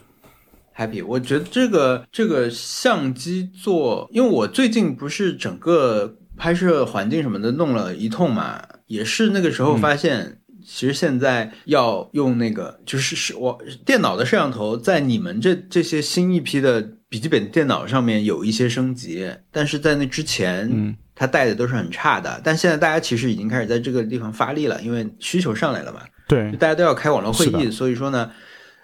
[0.78, 1.04] ，Happy。
[1.04, 6.16] 我觉得这个这个相机做，因为我最近不是整个。
[6.40, 22.40] 拍摄环境什么的弄了一通嘛，也是那个时候发现，其实现在要用那个，就是是我电脑的摄像头，在你们这这些新一批的笔记本电脑上面有一些升级，但是在那之前，嗯，它带的都是很差的。
[22.44, 28.30] 但现在大家其实已经开始在这个地方发力了，因为需求上来了嘛，对，大家都要开网络会议，所以说呢，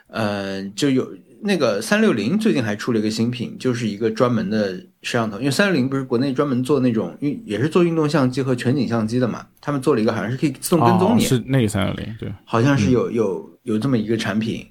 [0.08, 1.08] 呃，就有。
[1.46, 5.38] 那个三六零最近还出了一个新品，就是一个专门的摄像头。
[5.40, 9.46] 因为三六零不是国内专门做那种运，也是做运动相机和全景相机的嘛。
[9.60, 14.66] 他们做了一个好像是可以自动跟踪你，是那个三六零，对，好像是有有有这么一个产品，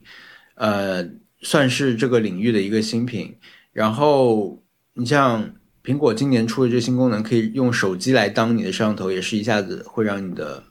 [0.55, 1.07] 呃，
[1.41, 3.37] 算是这个领域的一个新品。
[3.73, 4.63] 然后
[4.95, 5.51] 你像
[5.85, 10.63] 苹果今年出的这新功能，可以用手机来当你的摄像头，也是一下子会让你的。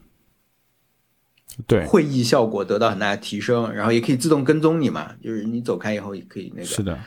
[1.67, 6.65] 对会议效果得到很大的提升，然后也可以自动跟踪你嘛，就是你走开以后也可以那个。
[6.65, 6.97] 是的，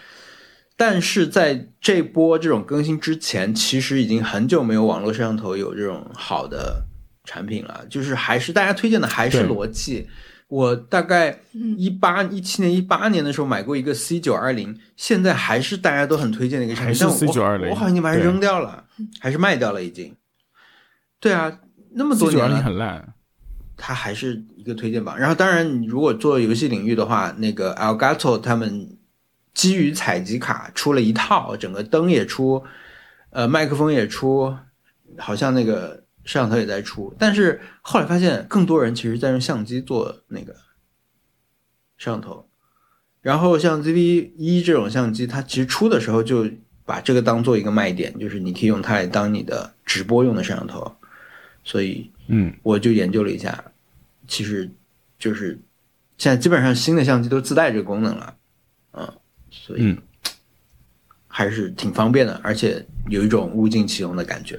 [0.76, 6.84] 但是在这波这种更新之前，其实已经很久没有网络摄像头有这种好的
[7.24, 10.06] 产品了，就是还是大家推荐的还是罗技。
[10.48, 11.40] 我大概
[11.78, 18.84] 一八一七年一八年的时候买过一个 C 九二零，现在还是大家都很推荐的一个产品，是 C 九二零，我好像已经把它扔掉了，
[19.18, 20.14] 还是卖掉了已经。
[21.18, 21.60] 对啊，
[21.94, 23.14] 那么多年了，很烂。
[23.76, 28.96] 它还是一个推荐榜，然后当然，你如果做游戏领域的话，那个 Elgato 他们
[29.52, 32.64] 基于采集卡出了一套，整个灯也出，
[33.30, 34.56] 呃，麦克风也出，
[35.18, 37.14] 好像那个摄像头也在出。
[37.18, 40.52] 但是后来发现，更多人其实在用相机做那个
[41.96, 42.48] 摄像头。
[43.20, 46.48] 然后像 ZV 一这种相机，它其实出的时候就
[46.84, 50.94] 把这个当做一个卖点，就是你可以用它来当你的直播用的摄像头。
[51.64, 53.64] 所以，嗯，我就研究了一下，
[54.26, 54.70] 其实
[55.18, 55.58] 就是
[56.18, 58.36] 现在基本上新的相机都自带这个功能了，
[58.92, 59.12] 嗯，
[59.50, 59.96] 所以
[61.26, 64.58] 还是挺方便的，而且有一种物尽其用的感觉。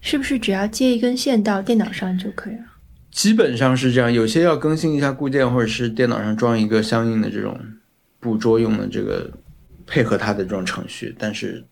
[0.00, 2.64] 是不是只要接一根线到电脑上就可以了？
[3.10, 7.60] 基本上是这样，有些要更新一下固件，或者是电脑上装一个相应的这种。
[8.22, 9.28] 捕捉用的这个
[9.84, 11.66] 配合它的这种程序，但是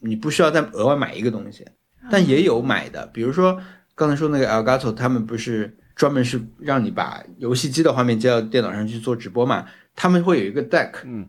[0.00, 1.64] 你不需要再额外买一个东西，
[2.10, 3.62] 但也有买的，比如说
[4.02, 9.64] 刚才说那个 Elgato，他们不是专门是让你把游戏机的画面接到电脑上去做直播嘛？
[9.94, 11.28] 他们会有一个 deck，嗯，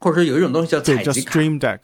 [0.00, 1.78] 或者说有一种东西叫采集卡，Stream Deck，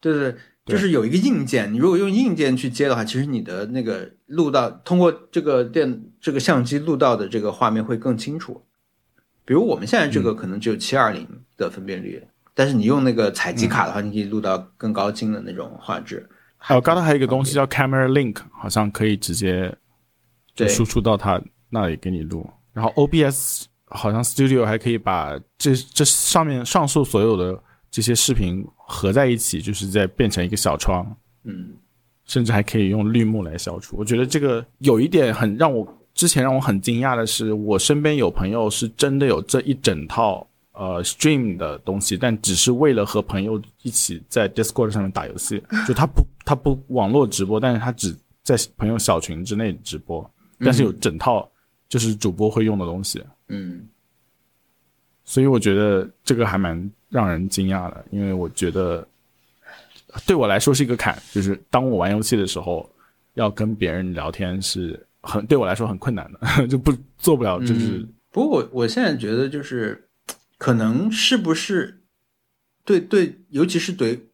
[0.00, 8.64] 对对对，就是有一个硬件，你如果用硬件去接的话，其实你的那个录到通过这个电这个相机录到的这个画面会更清楚。
[9.44, 11.26] 比如我们现在这个可能只有七二零
[11.56, 12.24] 的分辨率，
[12.54, 16.28] 但是你用那个采集卡的话，你可以录到更高清的那种画质。
[16.68, 19.72] 还有刚才还有一个东西叫 Camera Link，好像可以直接
[20.52, 22.44] 就输出到它那里给你录。
[22.72, 27.56] 然后 OBS 好像 Studio 还可以把这这上面上述所有的
[27.88, 31.06] 这些视频合在一起，就是在变成一个小窗。
[31.44, 31.74] 嗯，
[32.24, 33.96] 甚至还可以用绿幕来消除。
[33.96, 35.86] 我觉得这个有一点很让我。
[36.14, 45.62] 之前让我很惊讶的是，我身边有朋友是真的有这一整套呃 stream 的东西，但只是为了和朋友一起在 Discord 上面打游戏。
[45.88, 51.50] 就他不他不网络直播，但是他只在朋友小群之内直播，但是有整套
[51.88, 53.22] 就是主播会用的东西。
[53.48, 53.88] 嗯，
[55.24, 59.06] 所以我觉得这个还蛮让人惊讶的，因为我觉得
[60.26, 62.88] 对我来说是一个坎，就是当我玩游戏的时候，
[63.34, 65.02] 要跟别人聊天是。
[65.28, 67.58] 很对我来说很困难的， 就不做不了。
[67.58, 70.05] 就是，不过我我现在觉得就是，
[70.58, 72.02] 可能是不是
[72.84, 74.28] 对对，尤其是对，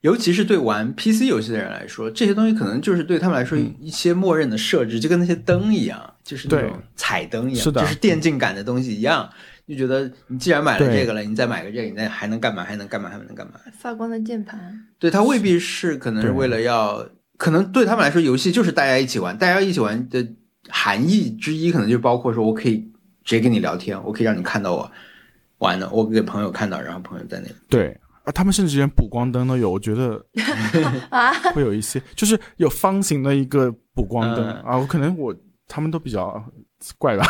[0.00, 9.30] 尤其是对玩 PC 游戏的人来说，这些东西可能就是对他们来说一些默认的设置，就跟那些灯一样，就是那种彩灯一样，就是电竞感的东西一样。
[9.66, 12.64] 就觉得你既然买了这个了，你再买个这个，你再还能干嘛？
[12.64, 13.08] 还能干嘛？
[13.08, 13.60] 还能干嘛？
[13.78, 14.86] 发光的键盘。
[14.98, 17.08] 对，它未必是可能是为了要。
[17.38, 19.38] 可能对他们来说，游戏就是大家一起玩。
[19.38, 20.24] 大家一起玩的
[20.68, 22.91] 含义之一，可能就包括说，我可以
[23.24, 24.90] 直接跟你聊天，我可以让你看到我
[25.58, 27.48] 玩的，我给朋友看到，然后朋友在那。
[27.68, 30.24] 对啊，他们甚至连补光灯都有，我觉得
[31.10, 34.76] 啊，会有一些，就是有方形的一个补光灯啊。
[34.76, 35.34] 我可能我
[35.66, 36.42] 他们都比较
[36.98, 37.26] 怪吧。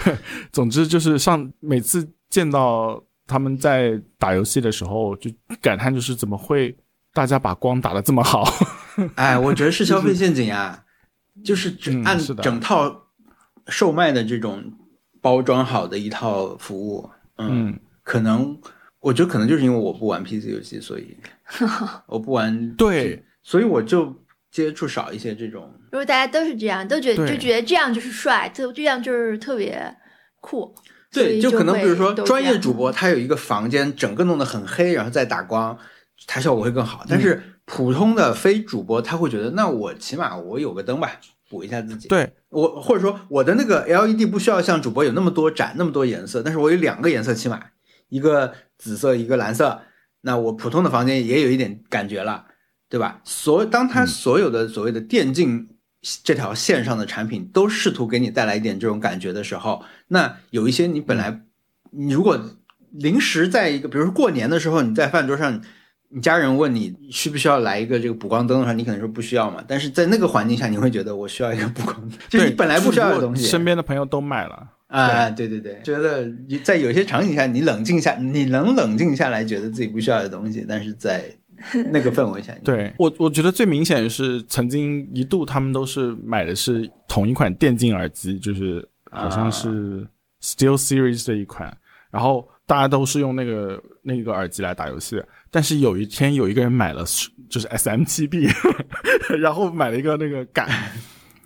[0.52, 6.76] 总之就是上每次见到他们在打游戏的时候，就感叹就是怎么会。
[7.12, 8.44] 大家把光打的这么好，
[9.16, 10.84] 哎，我觉得是消费陷阱呀，
[11.44, 13.08] 就是整按整套
[13.66, 14.62] 售卖的这种
[15.20, 18.58] 包装好的一套服务，嗯，可能
[19.00, 21.16] 我觉得可能就是因为我不玩 PC 游戏，所以
[22.06, 24.14] 我不玩，对，所以我就
[24.50, 25.72] 接触少一些这种。
[25.92, 29.96] 如果大家都是这样，都觉得就觉得这样就是帅，特这样就是特别
[30.40, 30.74] 酷，
[31.12, 35.78] 对，就可能比如说专业主播他有一个房间，整个弄得很黑，然后再打光。
[36.26, 41.10] 它效果会更好，但是普通的非主播他会觉得，那我起码我有个灯吧，
[41.50, 42.08] 补一下自己。
[42.08, 47.60] 对我或者说我的那个 LED 不需要像主播有那么多盏那么多颜色，但是我有两个颜色起码，
[48.08, 49.82] 一个紫色一个蓝色，
[50.20, 52.46] 那我普通的房间也有一点感觉了，
[52.88, 53.20] 对吧？
[53.24, 55.68] 所当他所有的所谓的电竞
[56.22, 61.42] 这条线上的产品都试图给你带来一点这种感觉的时候，那有一些你本来
[61.90, 62.40] 你如果
[62.92, 65.60] 临时在一个比如说过年的时候你在饭桌上。
[66.12, 69.62] 你家人问你需不需要来一个这个补光灯的话，你可能说不需要嘛。
[69.66, 73.46] 但是在那个环境下，你会觉得我需要一个补光灯， 就是你本来不需要的东西。
[73.46, 76.28] 身边的朋友都买了啊，对对对，觉得
[76.64, 81.24] 在有些场景下，你冷静下，你能冷静下来，觉得自己不需要的东西，但是在
[81.92, 90.04] 那个氛围下， 对我我觉得最明显是曾经一度他们都是买的是同一款电竞耳机，就是好像是
[90.42, 91.76] Steel Series 的一款，
[92.10, 95.22] 然后大家都是用那个那个耳机来打游戏。
[95.50, 97.04] 但是有一天，有一个人买了，
[97.48, 98.48] 就是 S M 七 B，
[99.40, 100.68] 然后买了一个那个杆，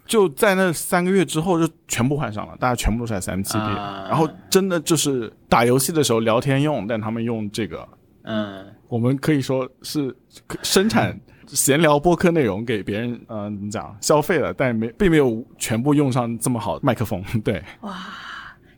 [0.05, 7.89] 就在那三个月之后就全部换上了，大家全部都是 S M 七 B，然后真的就是打游戏的时候聊天用，但他们用这个，
[8.25, 10.15] 嗯，我们可以说是
[10.63, 17.97] 生产 闲聊播客内容给别人，嗯，怎么讲消费了，但没并没有全部用上这么好麦克风，对，哇。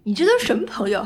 [0.07, 1.05] 你这都是什么朋友？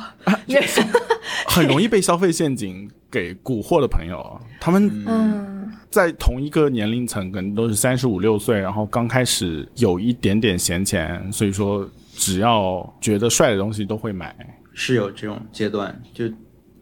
[1.49, 14.37] 很容易被消费陷阱给蛊惑的朋友，他们嗯在同一个年龄层，可能都是三十五六岁，然后刚开始有一点点闲钱，所以说只要觉得帅的东西都会买。
[14.75, 16.27] 是有这种阶段，就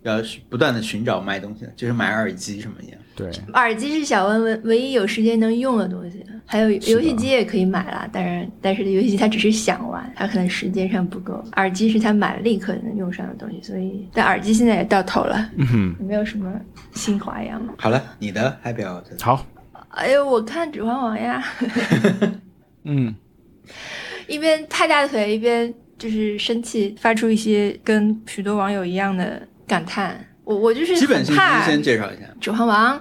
[0.02, 2.98] 要不断的寻找卖东西，就是买耳机什么一样。
[3.18, 8.08] 对，耳机是小温唯唯一有时间能用的东西，还有游戏机也可以买啦。
[8.12, 11.44] 当然，但是游戏机他只是想玩，他可能时间上不够。
[11.56, 16.48] 耳机是他买了立刻能用上的东西，所以但耳机现在也到头了，嗯哼，没有什么
[16.92, 17.60] 新花样？
[17.76, 19.44] 好了，你的 Happy Hour 好，
[19.88, 21.44] 哎呦，我看《指环王》呀，
[22.84, 23.12] 嗯，
[24.28, 30.24] 一边拍大腿，一边就是生气，发出一些跟许多网友一样的感叹。
[30.48, 32.96] 我我就是基本信息很怕先介绍一下，《指环王》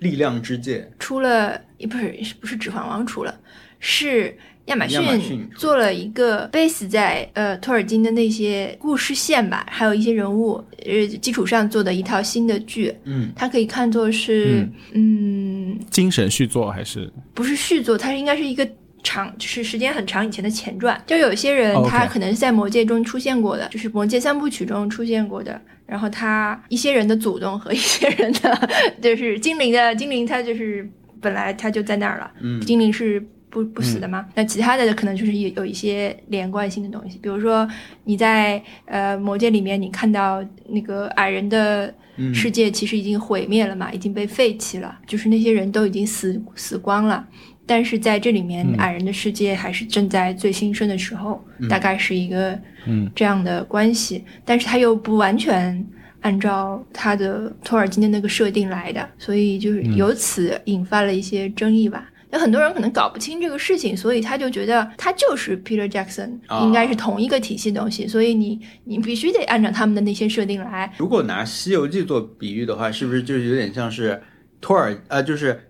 [0.00, 0.86] 力量之戒。
[0.98, 3.34] 出了，不是不是《指环王》出了，
[3.78, 4.36] 是
[4.66, 18.68] 亚马逊做了一个 base 在呃托尔金的那些故事线吧，还有一些人物呃基础上做的一套新的剧，嗯，它可以看作是嗯精神续作还是不是续作，它是应该是一个
[19.02, 21.02] 长，就是时间很长以前的前传。
[21.06, 25.58] 就有些人他可能是在魔戒中出现过的，就是魔戒三部曲中出现过的。
[25.90, 28.68] 然后他一些人的祖宗和一些人的
[29.02, 30.88] 就是精灵的精灵，他就是
[31.20, 32.30] 本来他就在那儿了。
[32.40, 33.20] 嗯精灵是
[33.50, 34.24] 不不死的嘛？
[34.36, 37.68] 那其他的可能就是有有一些连贯性的东西，比如说
[38.04, 47.26] 你在呃魔界里面，你看到那个矮人的嗯世界其实已经毁灭了嘛，已经被废弃了，就是那些人都已经死死光了。
[47.70, 48.74] 但是在这里面，嗯。
[48.78, 53.08] 矮人的世界还是正在最兴盛的时候，大概是一个嗯。
[53.14, 55.86] 这样的关系，但是他又不完全
[56.22, 62.10] 按照他的托尔金的那个设定来的，所以就是由此引发了一些争议吧。
[62.32, 70.92] 有很多人可能搞不清这个事情，所以他就觉得他就是 Peter Jackson，、哦应该是同一个体系的东西，所以你你必须得按照他们的那些设定来。
[70.98, 74.20] 如果拿《西游记》做比喻的话，是不是就是有点像是
[74.60, 75.69] 托尔呃，就是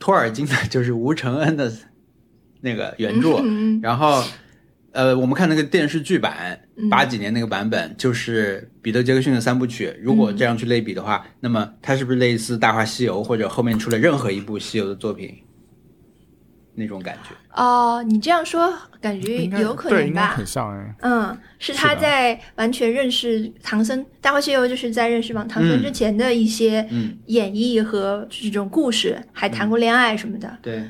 [0.00, 1.72] 托尔金的，就是吴承恩的
[2.60, 4.24] 那个原著，嗯然后
[4.90, 6.88] 呃，我们看那个电视剧版嗯。
[6.88, 9.94] 八几年那个版本，就是彼得杰克逊的三部曲。
[10.02, 15.32] 如果这样去类比的话，那么它是不是类似《大话西游》或者后面出了任何一部西游的作品
[16.80, 17.34] 那种感觉？
[17.54, 20.34] 哦，你这样说感觉有可对，应该能吧？
[20.34, 20.94] 很像哎。
[21.02, 30.82] 嗯，是他在完全认识唐僧，《大话西游》就是在认识王唐僧嗯之前的一些嗯演绎和这种故事，还谈过恋爱什么的，对，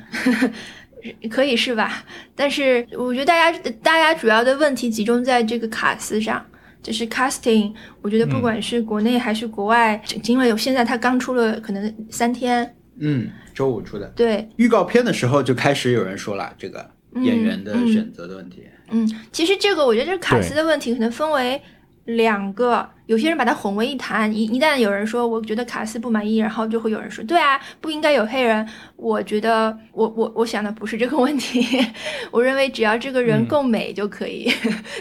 [1.29, 2.03] 可以是吧？
[2.35, 6.43] 但是我觉得大家大家主要的问题集中在这个卡司上。
[6.83, 7.71] 就是 casting，
[8.01, 14.07] 我觉得不管是国内还是国外，因为有现在他刚出了可能三天，嗯，周五出的。
[14.15, 18.63] 对，预告片的时候就开始有人说了这个嗯演员的嗯选择的问题。
[18.91, 21.61] 嗯，其实这个我觉得这是卡斯的问题可能分为
[22.05, 24.31] 两个，有些人把它混为一谈。
[24.33, 28.67] 一一旦有人说我觉得卡斯不满意，然后就会有人说对啊，不应该有黑人。
[28.95, 31.65] 我觉得我我我想的不是这个问题，
[32.31, 34.51] 我认为只要这个人嗯够美就可以。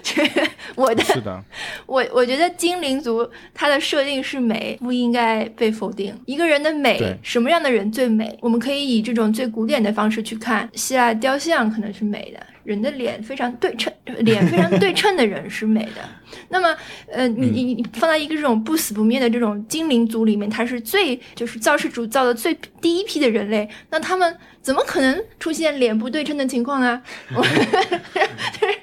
[0.03, 0.23] 这
[0.77, 1.43] 我的是的，
[1.87, 6.15] 我我觉得精灵族它的设定是美，不应该被否定。
[6.27, 8.39] 一个人的美，什么样的人最美？
[8.41, 16.09] 我们可以以这种最古典的方式去看，希腊雕像可能是美的，人的脸非常对称， 脸非常对称的人是美的。
[16.49, 16.77] 那么，
[17.11, 27.03] 呃，你你你放在一个这种不死不灭的这种精灵族里面，他是最就是造世主造的最第一批的人类，那他们怎么可能出现脸不对称的情况呢？
[27.35, 28.79] 我 就是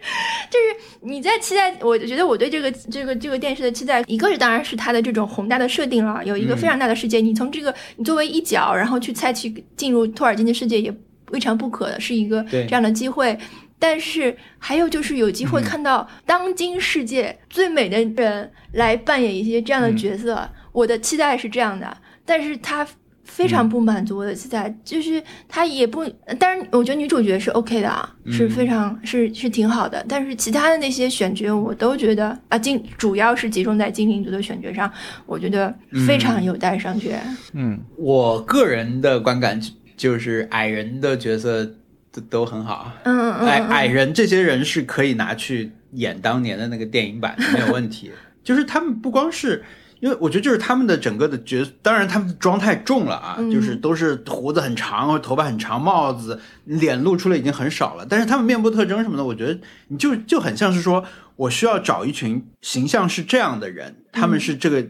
[0.50, 10.94] 就是你在期待，我觉得我对这个这个这个电视的期待，一个是当然是它的这种宏大的设定了，有一个非常大的世界，你从这个你作为一角，然后去猜去进入托尔金的世界也
[11.32, 13.38] 未尝不可的，是一个这样的机会。
[13.80, 22.88] 但是还有就是有机会看到当今世界最美的人来扮演一些这样的角色，我的期待是这样的，但是他
[23.24, 26.04] 非常不满足我的期待，就是他也不，
[26.40, 34.92] 但是我觉得女主角是 OK 的啊，是非常是是挺好的，但是其他的那些选角我都觉得啊，精主要是集中在精灵族的选角上，
[35.26, 35.74] 我觉得
[36.08, 37.16] 非常有待商榷。
[37.54, 41.70] 嗯，我个人的观感就就是矮人的角色
[42.18, 48.12] 都都很好，嗯嗯嗯嗯矮矮人这些人是可以拿去演当年的那个电影版的，没有问题。
[48.44, 49.64] 就是他们不光是。
[50.00, 58.06] 因为我觉得就是他们的整个的角色，当然他们的妆太重了啊，嗯就是都是胡子很长，或者头发很长，帽子，脸露出来已经很少了。
[58.08, 61.04] 但是他们面部特征什么的，我觉得你就就很像是说，
[61.36, 64.86] 我需要找一群形象是这样的人，他们是这个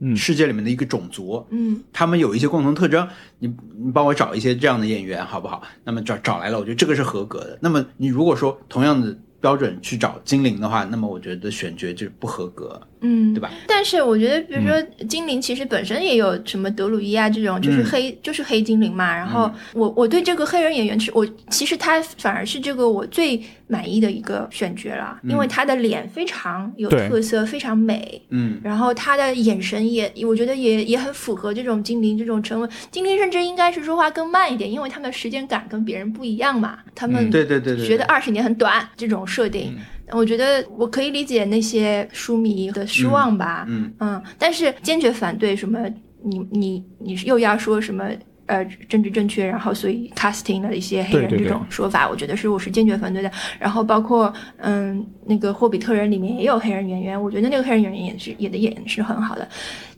[0.00, 5.62] 嗯世界里面的一个种族，嗯他们有一些共同特征，你你帮我找一些这样的演员好不好？
[5.84, 7.58] 那么找找来了，我觉得这个是合格的。
[7.60, 12.80] 那么你如果说同样的标准去找精灵的话，那么我觉得选角就是不合格。
[13.00, 13.50] 嗯，对吧？
[13.66, 19.14] 但是我觉得，比如说精灵，其实本身也有什么德鲁伊啊这种，就是黑，就是黑精灵嘛。
[19.14, 28.20] 然后我我对这个黑人演员是，我其实他反而是这个我最满意的一个选角了，因为他的脸非常有特色，非常美。
[28.30, 32.68] 嗯，然后他的眼神也，我觉得也也很符合这种精灵这种沉稳。
[32.90, 36.78] 精灵甚至应该是说话更慢一点，因为他们的时间感跟别人不一样嘛。
[36.94, 39.76] 他们对对对对，觉得二十年很短这种设定。
[40.12, 45.80] 我觉得我可以理解那些书迷的失望吧，嗯嗯，但是坚决反对什么
[46.22, 48.08] 你你你又要说什么
[48.46, 53.30] 呃政治正确，然后所以 casting 的一些黑人这种说法，我觉得是我是坚决反对的。
[53.58, 59.48] 然后包括嗯那个霍比特人里面也有黑人演员，我觉得那个黑人演员也是演的演是很好的。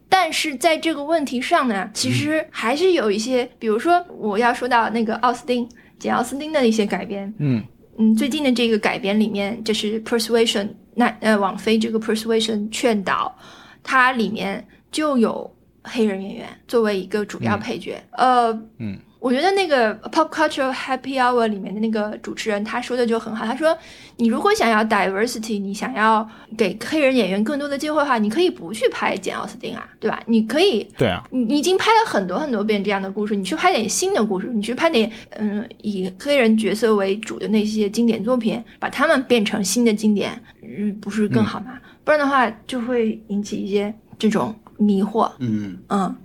[0.09, 5.69] 但是在这个问题上呢，其实还是有一些，比如说我要说到那个奥斯汀
[6.01, 7.63] 简奥斯汀的一些改编，嗯。
[7.99, 13.37] 嗯，最近的这个改编里面，就是 Persuasion，那呃，网飞这个 Persuasion 劝导，
[13.83, 18.99] 它里面就有黑人演员作为一个主要配角，呃，嗯。
[19.21, 23.77] 我觉得那个 Pop Culture Happy Hour 里面的那个主持人他说的就很好，他说
[24.17, 30.23] 你如果想要 diversity，你想要给黑人演员更多的机会的话，你可以不去拍简奥斯汀啊，对吧？
[30.25, 41.79] 你可以，对啊，你你已经拍了很多很多遍这样的故事，你去拍点新的故事，你去拍点嗯以黑人角色为主的那些经典作品，把他们变成新的经典，嗯，不是更好吗？
[42.05, 46.17] 不然的话就会引起一些这种迷惑，嗯嗯，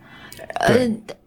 [0.62, 0.78] 呃，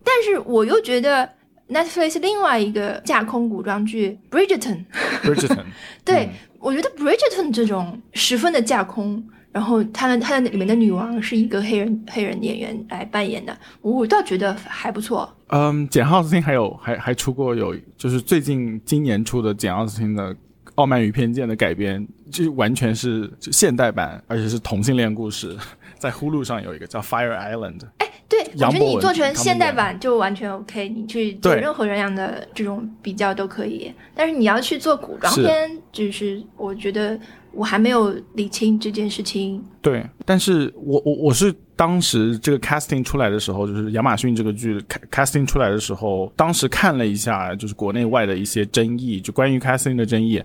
[0.03, 1.29] 但是我又觉得。
[1.69, 4.85] Netflix 另外一个架空古装剧《Bridgerton》
[5.23, 5.65] ，Bridgerton，
[6.05, 15.31] 对我觉得《Bridgerton》这种十分的架空，然后他的他的里面的女王是一个黑人黑人演员来扮演的，我倒觉得还不错。
[15.49, 20.35] 嗯，简奥斯汀还有还还出过有就是最近今年出的简奥斯汀的
[20.77, 25.57] 《傲慢与偏见》的改编，就完全是现代版，而且是同性恋故事，
[25.99, 27.81] 在呼噜上有一个叫《Fire Island》。
[27.99, 28.07] 哎。
[28.31, 33.91] 对，我觉得你做成现代版就完全 OK，你去做任何人样的这种比较都可以。
[34.15, 37.19] 但是你要去做古装片，就是我觉得
[37.53, 39.65] 我还没有理清这件事情。
[39.81, 44.79] 对，但是我我我是当时这个 casting 出来的时候，就是亚马逊这个剧
[45.11, 50.43] casting 出来的时候，当时看了一下，就是国内外的一些争议，就关于 casting 的争议，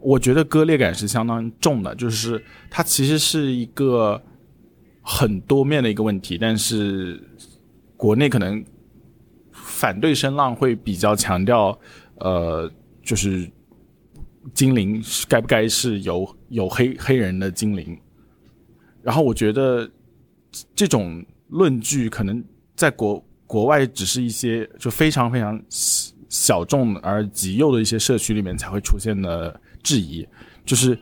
[0.00, 4.20] 我觉得割裂感是相当重的，就是它其实是一个。
[5.12, 7.20] 很多面的一个问题，但是
[7.96, 8.64] 国内可能
[9.50, 11.76] 反对声浪会比较强调，
[12.20, 12.70] 呃，
[13.02, 13.50] 就是
[14.54, 17.98] 精灵该不该是有有黑黑人的精灵，
[19.02, 19.90] 然后我觉得
[20.76, 22.42] 这种论据可能
[22.76, 25.60] 在国国外只是一些就非常非常
[26.28, 30.24] 小众而极右的一些社区里面才会出现的质疑，
[30.64, 30.96] 就是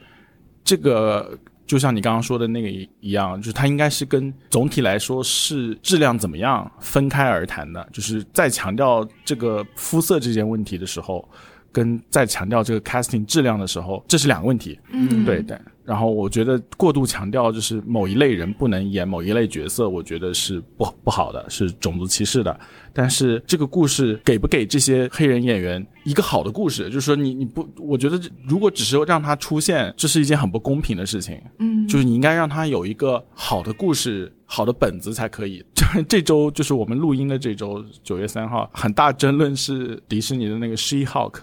[0.64, 1.38] 这个。
[1.68, 7.86] 就像你刚刚说的那个一样，就是它应该是跟总体来说是质量怎么样分开而谈的。
[7.92, 11.28] 就是在强调这个肤色这件问题的时候，
[11.70, 14.80] 跟在强调这个 casting 质量的时候，这是两个问题。
[14.90, 15.56] 嗯，对对。
[15.89, 22.61] 然后我觉得过度强调就是某一类人不能演某一类角色，我觉得是不不好的，是种族歧视的。
[22.93, 31.41] 但是这个故事给不给这些黑人演员一个好的故事，就是说你你不，我觉得如果只是让他出现，这是一件很不公平的事情。
[31.59, 35.64] 嗯，就是你应该让他有一个好的故事、好的本子才可以。
[36.07, 41.36] 这周就是我们录音的这周九月三号，很大争论是迪士尼的那个 She Hulk。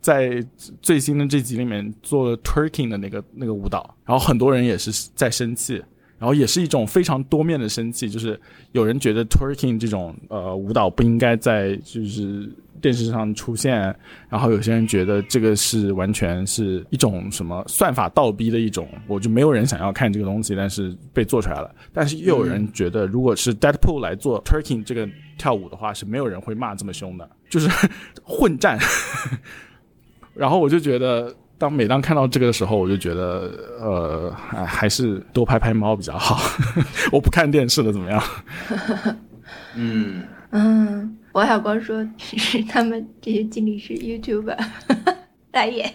[0.00, 0.44] 在
[0.80, 5.74] 最新的这集里面做了 twerking 的那个那个舞蹈，然后很多人也是在生气，
[6.18, 8.40] 然后也是一种非常多面的生气，就是
[8.72, 13.94] 有人觉得 twerking 这种呃舞蹈不应该在就是电视上出现，
[14.30, 27.68] 然后有些人觉得这个是完全是一种什么算法倒逼的一种，我就没有人想要看这个东西，但是被做出来了，但是又有人觉得如果是 Deadpool 来做 twerking 这个跳舞的话，是没有人会骂这么凶的，就是
[28.24, 28.78] 混战。
[30.40, 36.40] 然后我就觉得，当每当看到这个的时候，我就觉得，呃，还还是多拍拍猫比较好。
[37.12, 38.22] 我不看电视了，怎么样？
[39.76, 40.22] 嗯
[40.52, 44.56] 嗯，王小光说是他们这些经理是 YouTuber
[45.52, 45.92] 来演，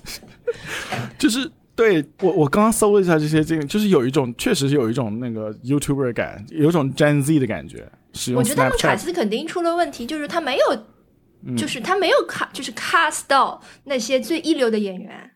[1.16, 7.90] 就是对我我刚刚搜了一下这些经理，就是有一种确实是有一种那个 YouTuber 感，有一种 Gen Z 的感觉。
[8.34, 10.86] 我觉得他们卡斯肯定出了问题，就是他没有。
[11.54, 15.30] 就是他没有卡，就是 cast 到那些最一流的演员。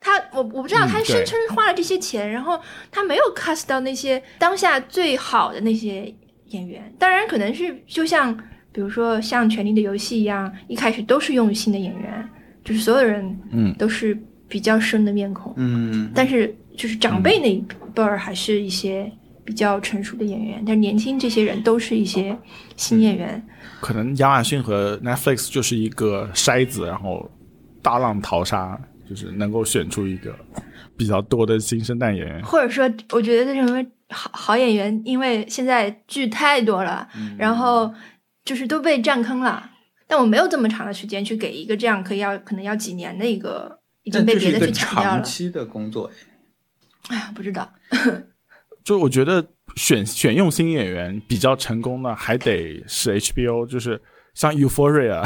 [0.00, 2.58] 他我我不知道，他声称花了这些钱，然后
[2.90, 6.12] 他没有 cast 到那些当下最好的那些
[6.46, 6.92] 演员。
[6.98, 8.36] 当然，可能是就像
[8.72, 12.28] 比如说像《权力的游戏》一样，一开始都是用新的演员，
[12.64, 16.10] 就是所有人嗯都是比较生的面孔嗯。
[16.12, 19.08] 但是就是长辈那一辈儿还是一些
[19.44, 22.36] 比较成熟的演员，但是年轻这些人都是一些
[22.76, 23.40] 新演员。
[23.82, 27.28] 可能亚马逊和 Netflix 就是一个筛子，然后
[27.82, 28.80] 大浪淘沙，
[29.10, 30.32] 就是能够选出一个
[30.96, 32.40] 比较多的新生代演员。
[32.44, 37.92] 或者说，我觉得什么好好演员，因为现在剧太多了，然后
[38.44, 39.68] 就是都被占坑了。
[40.06, 45.16] 但我没有这么长的时间去给一个这样可以要可能要几年的一个已经被别的去抢掉了。
[45.16, 46.08] 长期的工作，
[47.08, 47.68] 哎呀，不知道。
[48.84, 49.44] 就我觉得
[49.76, 54.00] 选选用新演员比较成功的，还得是 HBO，就是
[54.34, 55.22] 像 Euphoria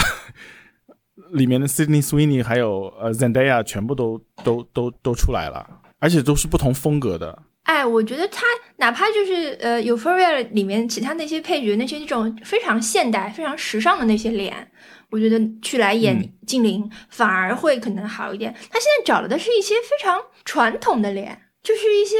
[1.32, 5.66] 里面的 Sydney Sweeney 还有呃 Zendaya 全部都都都都出来了，
[5.98, 7.42] 而且都是不同风格的。
[7.64, 8.44] 哎，我觉得他
[8.76, 14.70] 哪怕就是呃 Euphoria 里面其他那些配角，那些那种非常现代、非常时尚的那些脸，
[15.10, 18.54] 我觉得去来演精灵反而会可能好一点。
[18.70, 22.14] 他现在找了的是一些非常传统的脸，就是一些。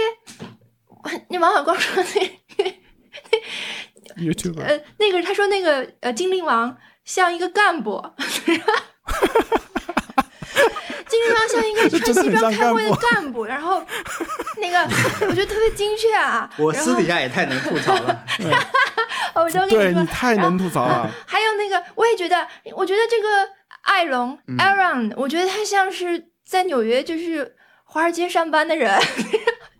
[1.28, 2.20] 你王小光说那
[4.22, 8.02] YouTube 呃，那个他说那个呃精灵王像一个干部，
[11.08, 13.84] 精灵王像一个 穿西装开会的干部，然后
[14.60, 14.78] 那个
[15.26, 16.50] 我觉得特别精确啊。
[16.56, 18.24] 我私底下也太能吐槽了，
[19.34, 21.10] 我都跟你说，你太能吐槽了。
[21.26, 23.28] 还有那个，我也觉得，我觉得这个
[23.82, 27.54] 艾隆 Aaron，我觉得他像是在纽约就是
[27.84, 28.98] 华尔街上班的人。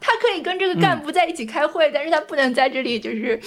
[0.07, 3.41] 他可以跟这个干部在一起开会，但是他不能在这里就是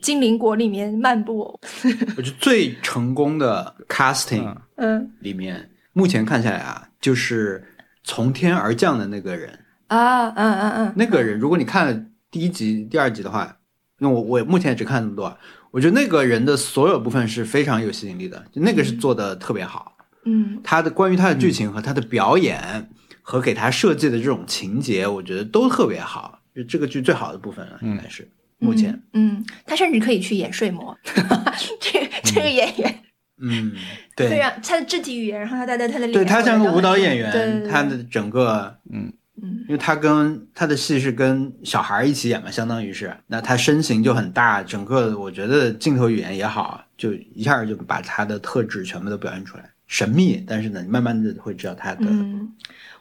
[0.00, 1.58] 精灵国里面漫步。
[2.16, 7.66] 我觉得最成功的 casting，嗯，里面目前看下来啊，就是
[8.04, 9.58] 从天而降的那个人。
[9.88, 13.56] 啊，嗯嗯嗯，那个人，如果你看了第一集、第二集的话，
[13.98, 15.36] 那我我目前只看那么多，
[15.72, 19.96] 我觉得那个人的所有部分是非常有吸引力的，就那个是做的特别好。
[20.26, 22.88] 嗯，他的关于他的剧情和他的表演。
[23.26, 29.02] 和给他设计的这种情节，我觉得都特别好，就这个剧最好的部分了，应该是目前。
[29.14, 30.94] 嗯，他甚至可以去演睡魔，
[31.80, 33.00] 这这个演员，
[33.40, 33.72] 嗯，
[34.14, 39.10] 对，非常他的肢体语言，然后他带带他的脸，对他像个舞蹈演员，他的整个，嗯
[39.42, 52.06] 嗯，因为他跟他的戏是跟小孩一起演嘛，相当于是，那他身形就很大，整个我觉得镜头语言也好，就一下就把他的特质全部都表现出来，神秘，但是呢，你慢慢的会知道他的。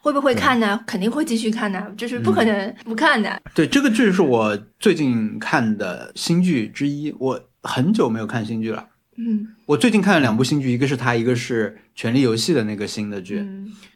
[0.03, 0.77] 会不会看呢？
[0.85, 3.41] 肯定会继续看的，就是不可能不看的。
[3.55, 7.09] 对，这个剧是我最近看的新剧之一。
[7.17, 8.85] 我很久没有看新剧了。
[9.15, 13.47] 嗯，我最近看了两部新剧，一个是它，一个是《权力游戏》的那个新的剧。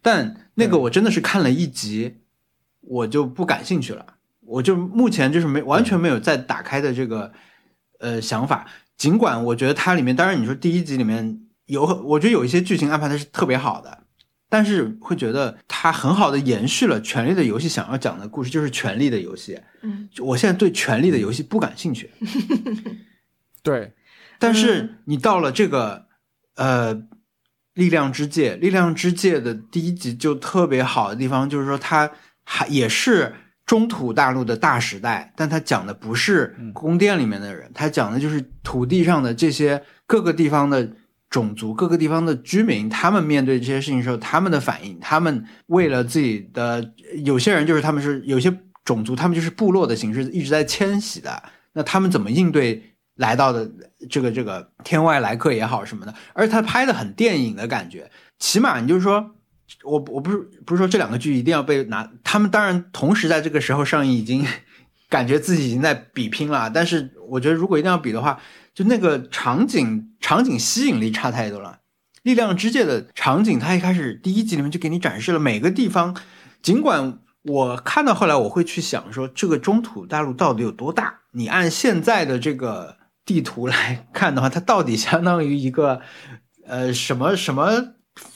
[0.02, 2.20] 但那个我真的是看了一集，
[2.80, 4.06] 我就不感兴趣了。
[4.46, 7.34] 我就目前就是没完全没有再打开的这个
[8.00, 8.66] 呃想法。
[8.96, 14.06] 尽管我觉得它里面，当然你说第一集里面有，我觉得有一些剧情安排的是特别好的。
[14.50, 19.56] 但是会觉得它很好的延续了《权力的游戏》想要讲的故事，就是《权力的游戏》。
[19.82, 22.10] 嗯，我现在对《权力的游戏》不感兴趣。
[23.62, 23.94] 对，
[24.40, 26.06] 但是你到了这个
[26.56, 26.96] 呃
[27.74, 32.10] 《力量之界》，《力量之界》的第一集就特别好的地方，就是说它
[32.46, 33.36] 还也是
[33.66, 40.90] 中土大陆的大时代，但它讲的不是宫殿里面的人，它讲的就是土地上的这些各个地方的。
[41.30, 46.94] 种族各个地方的居民，他们面对这些事情的时候，他们的反应，他们为了自己的，
[47.26, 48.52] 有些人就是他们是有些
[48.86, 52.82] 种族，他们就是部落的形式一直在迁徙的，那他们怎么应对
[53.16, 53.70] 来到的
[54.10, 58.10] 这个这个天外来客也好什么的，而他拍的很电影的感觉，
[58.40, 59.36] 起码你就是说，
[59.84, 64.46] 我我不是不是说这两个剧一定要被拿，他们当然同时在这个时候上映，已经
[65.10, 68.40] 感觉自己已经在比拼了，但是我觉得如果一定要比的话。
[68.78, 71.80] 就那个场景，场景吸引力差太多了。
[72.22, 76.16] 力量之界的场景，它一开始第一集里面就给你展示了每个地方。
[76.62, 81.22] 尽管我看到后来，我会去想说，这个中土大陆到底有多大？
[81.32, 86.00] 你按现在的这个地图来看的话，它到底相当于一个
[86.68, 87.96] 呃什么什么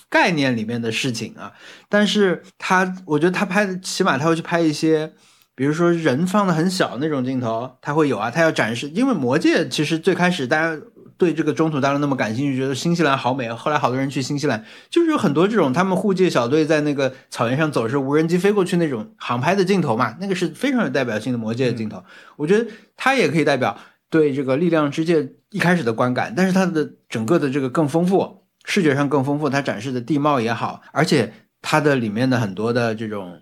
[0.10, 1.54] 概念里面的事情啊？
[1.88, 5.14] 但是他，我觉得他拍的，起码他会去拍一些。
[5.56, 8.90] 比如说人放的很小那种镜头，它会有啊，它要展示。
[8.90, 10.82] 因为魔戒其实最开始大家
[11.18, 13.52] 对这个中土大陆那么感兴趣，觉得新西兰好美。
[13.54, 22.02] 后来好多人去新西兰，就是有很多这种他们护戒小队在那个草原上走时，无人机飞过去那种航拍的镜头嘛，那个是非常有代表性的魔戒的镜头。
[22.38, 23.78] 我觉得它也可以代表
[24.10, 33.42] 对这个力量之界一开始的观感，但是它的整个的这个更丰富，视觉上更丰富，它展示的地貌也好，而且它的里面的很多的这种。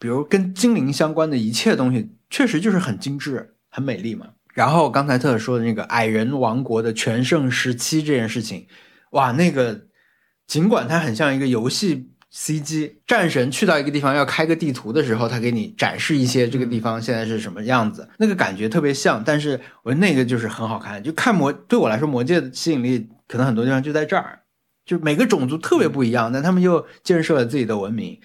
[0.00, 4.26] 比如跟精灵相关的一切东西，确实就是很精致、很美丽嘛。
[4.54, 8.66] 然后刚才特说的那个矮人王国的全盛时期这件事情，
[9.10, 9.82] 哇，那个
[10.46, 19.22] 尽管它很像一个游戏 CG 战神去到一个地方要开个地图的时候，他给你展示一些这个地方现在是什么样子，那个感觉特别像。
[19.22, 24.40] 但是我觉得那个就是很好看，就看魔对我来说，魔界的吸引力可能很多地方就在这儿，
[24.84, 28.18] 就每个种族特别不一样，但他们又建设了自己的文明，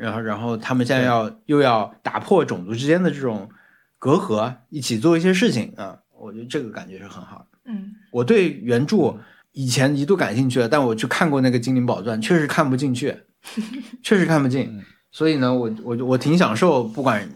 [0.00, 3.48] 然后然后他们现在要又要打破种族之间的这种
[3.98, 7.58] 隔阂，一起做一些事情啊，我觉得这个感觉是很好的。
[7.66, 9.14] 嗯，我对原著
[9.52, 13.14] 以前一度感兴趣了，但我去看过那个《精灵宝钻》，确实看不进去。
[14.02, 14.70] 确实看不进，
[15.10, 17.26] 所以呢，我我我挺享受，不管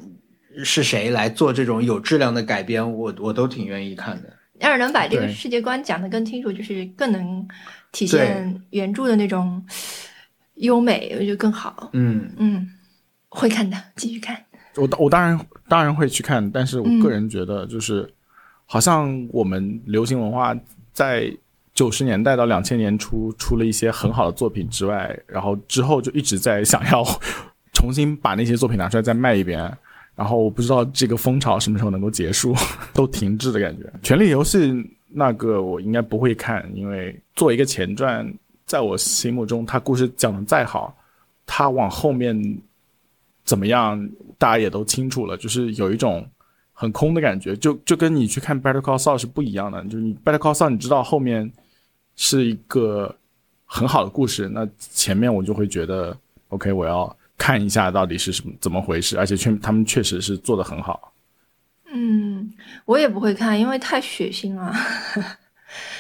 [0.63, 4.31] 是谁来做这种有质量的改编，我我都挺愿意看的。
[4.61, 7.49] 要是能把这个世界观讲得更清楚，就是更能
[7.91, 9.65] 体现原著的那种
[10.55, 11.91] 优美，我觉得更好。
[11.93, 12.69] 嗯嗯，
[13.29, 14.43] 会看的，继续看。
[14.77, 15.39] 我我当然
[15.69, 18.09] 当然会去看，但是我个人觉得，就是
[18.67, 20.55] 好像我们流行文化
[20.93, 21.35] 在。
[21.75, 27.05] 九十年代到两千年初出了一些很好的作品之外，然后之后就一直在想要
[27.75, 29.59] 重新把那些作品拿出来再卖一遍，
[30.15, 32.55] 然后我不知道这个风潮什么时候能够结束，
[32.95, 33.93] 都停滞的感觉。
[34.05, 34.73] 权力游戏
[35.09, 38.33] 那个我应该不会看，因为作为一个前传，
[38.67, 40.97] 在我心目中，他故事讲的再好，
[41.47, 42.59] 他往后面
[43.45, 44.09] 怎么样，
[44.39, 46.27] 大家也都清楚了，就是有一种
[46.73, 51.53] 很空的感觉，就就跟你去看 Better Call Saul 是不一样的，就是你 Better Call Saul 你知道后面。
[52.17, 53.13] 是一个
[53.65, 56.17] 很好的故事，那前面我就会觉得
[56.51, 61.13] ，OK，我要看一下到底是什么怎么回事，而且确他们确实是做的很好。
[61.93, 62.55] 嗯，
[62.85, 64.73] 我也不会看，因为太血腥了。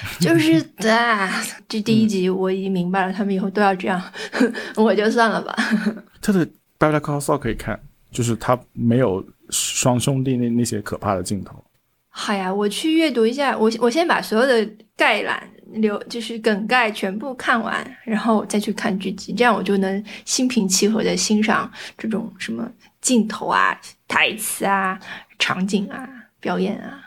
[0.21, 4.03] 就是啊，这第一集我已经明白了，他们以后都要这样，
[4.77, 5.57] 我就算了吧。
[6.21, 6.47] 他的
[6.79, 7.79] 《Better Call Saul》可以看，
[8.11, 11.63] 就是他没有双兄弟那那些可怕的镜头。
[12.09, 15.43] 好呀，我去阅读一下，我我先把所有的概览。
[15.79, 23.77] 留就是梗概全部看完，然后再去看剧集，这样我就能心平气和的欣赏这种什么镜头啊、
[24.07, 24.97] 台词啊、
[25.37, 27.01] 场景啊、表演啊。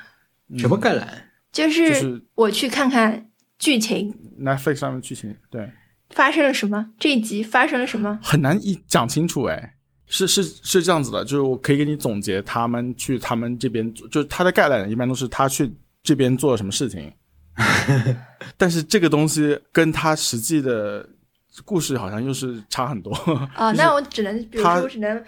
[0.58, 1.08] 什么概览？
[1.58, 4.14] 就是我去看看剧情。
[4.40, 5.68] Netflix 上面剧情对
[6.12, 6.92] 发生了什么？
[7.00, 8.20] 这一集发生了什么？
[8.22, 17.12] 很难一讲清楚哎，是是是这样子的，就是我可以给你总结他们去他们这边，就是他的概览一般都是他去这边做了什么事情。
[18.56, 21.08] 但是这个东西跟他实际的
[21.66, 23.12] 故事好像又是差很多
[23.56, 23.74] 哦。
[23.78, 25.24] 那我只能，比如说，我只能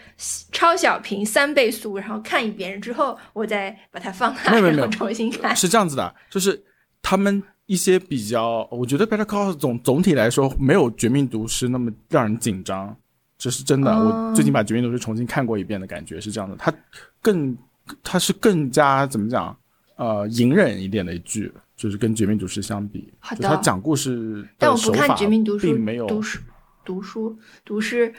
[0.52, 5.56] 超小屏三倍速，然后看一遍之后，我再把它放大， 然后重新看。
[5.56, 6.62] 是这样子的，就是
[7.02, 12.96] 他们一些比较，我觉得《Better Call》总总体来说没有《绝命毒师》那么让人紧张，
[13.38, 13.92] 这是真的。
[13.92, 16.74] 我最近把《绝命毒师》重新看过一遍的感觉是这样的，它
[17.22, 17.58] 更，
[18.04, 19.56] 它是更加怎么讲？
[19.96, 21.52] 呃，隐忍一点的剧。
[21.80, 26.40] 就是跟《绝命毒师》相比，他讲故事，但我不看《绝命毒师》，并没有读书、
[26.84, 28.14] 读书、读诗、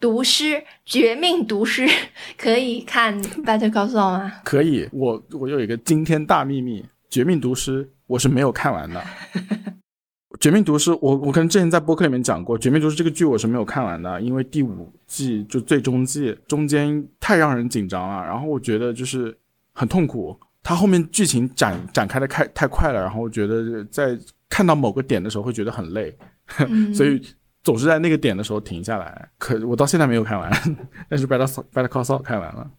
[0.00, 0.44] 读诗，
[0.86, 1.82] 《绝命毒师》
[2.38, 4.32] 可以看《Better Call Saul》吗？
[4.42, 8.98] 可以，我我有一个惊天大秘密，《绝命毒师》我是没有看完的，
[10.40, 19.36] 《绝命毒师》我我可能之前在播客里面讲过，《绝命毒师》这个剧我是没有看完的，因为第五季就最终季中间太让人紧张了，然后我觉得就是
[19.74, 20.34] 很痛苦。
[20.62, 24.16] 它后面剧情展展开的太太快了，然后我觉得在
[24.48, 26.16] 看到某个点的时候会觉得很累，
[26.94, 27.20] 所以
[27.64, 29.28] 总是在那个点的时候停下来。
[29.38, 30.50] 可我到现在没有看完，
[31.10, 32.70] 但是《Better Better Call Saul》看完了。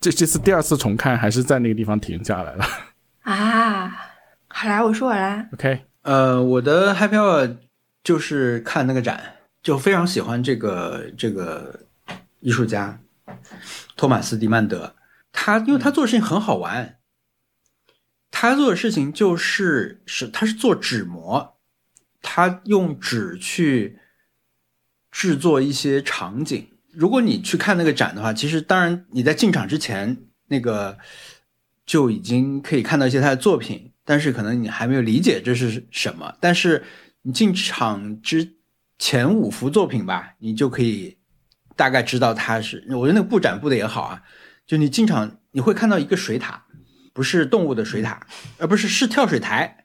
[0.00, 2.64] 这这次第二次重看还是在那个地方停下来了。
[3.22, 3.88] 啊，
[4.48, 5.46] 好啦，我说我啦。
[5.52, 7.56] OK，呃，我的 Happy Hour
[8.02, 9.22] 就是看那个展，
[9.62, 11.80] 就非常喜欢这个这个
[12.40, 12.98] 艺术家
[13.96, 14.94] 托马斯·迪曼德，
[15.32, 16.96] 他因为他做的事情很好玩。
[18.30, 21.56] 他做的事情就是是，他是做纸模，
[22.22, 23.98] 他用纸去
[25.10, 26.68] 制作一些场景。
[26.92, 30.16] 如果你去看那个展的话，其实当然你在进场之前，
[30.46, 30.98] 那个
[31.84, 36.36] 就已经可以看到一些他的作品，但是可能你还没有理解这是什么。
[36.40, 36.84] 但是
[37.22, 38.56] 你进场之
[38.98, 41.18] 前五幅作品吧，你就可以
[41.76, 42.84] 大概知道他是。
[42.90, 44.22] 我觉得那个布展布的也好啊，
[44.66, 46.64] 就你进场你会看到一个水塔。
[47.20, 49.84] 不是动物的水塔，而不是是跳水台，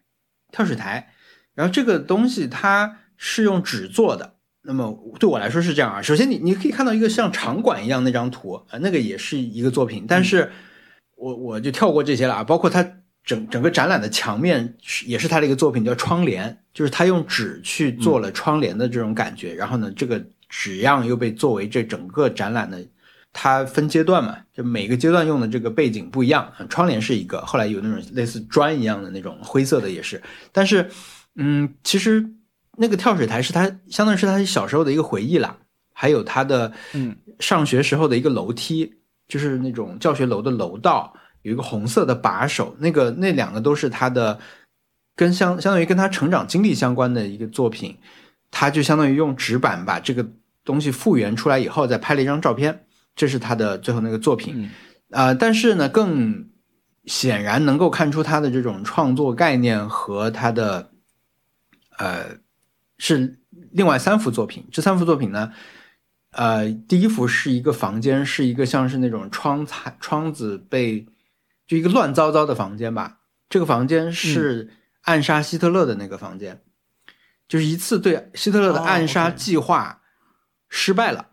[0.53, 1.11] 跳水台。
[1.53, 4.35] 然后这个东西它是用纸做的。
[4.61, 6.01] 那么对我来说是这样啊。
[6.01, 10.05] 首先你你可以看到一个像场馆一样那张图呃，那个也是一个作品。
[10.07, 10.49] 但是
[11.17, 12.41] 我我就跳过这些了啊。
[12.41, 12.81] 包括它
[13.25, 14.73] 整整个展览的墙面
[15.05, 19.53] 也是它的一个作品，叫窗帘，就是它用纸去做了窗帘的这种感觉。
[19.55, 22.81] 然后呢，这个纸样又被作为这整个展览的。
[23.37, 26.49] 它分阶段嘛，就每个阶段用的这个背景不一样。
[26.69, 30.23] 窗帘是一个，后来有那种类似砖一样的那种灰色的也是。
[30.53, 30.89] 但是，
[31.35, 32.25] 嗯，其实
[32.77, 35.57] 那个跳水台是他相当于是他小时候的一个回忆啦。
[35.91, 38.93] 还有他的嗯上学时候的一个楼梯，
[39.27, 44.39] 就是那种教学楼的楼道，有一个红色的把手，那个那两个都是他的
[45.13, 47.97] 跟相相当于跟他成长经历相关的一个作品，
[48.49, 50.25] 他就相当于用纸板把这个
[50.63, 52.84] 东西复原出来以后，再拍了一张照片，
[53.15, 54.53] 这是他的最后那个作品。
[54.57, 54.69] 嗯
[55.11, 56.49] 呃，但是呢，更
[57.05, 60.91] 显然能够看出他的这种创作概念和他的
[61.99, 62.25] 呃
[62.97, 63.39] 是
[63.71, 64.67] 另外三幅作品。
[64.71, 65.53] 这三幅作品呢，
[66.31, 71.05] 呃，第一幅是一个房间，是一个像是那种窗台窗子被
[71.67, 73.19] 就一个乱糟糟的房间吧。
[73.47, 74.71] 这个房间是
[75.03, 76.61] 暗杀希特勒的那个房间，
[77.47, 80.01] 就是一次对希特勒的暗杀计划
[80.67, 81.27] 失败了。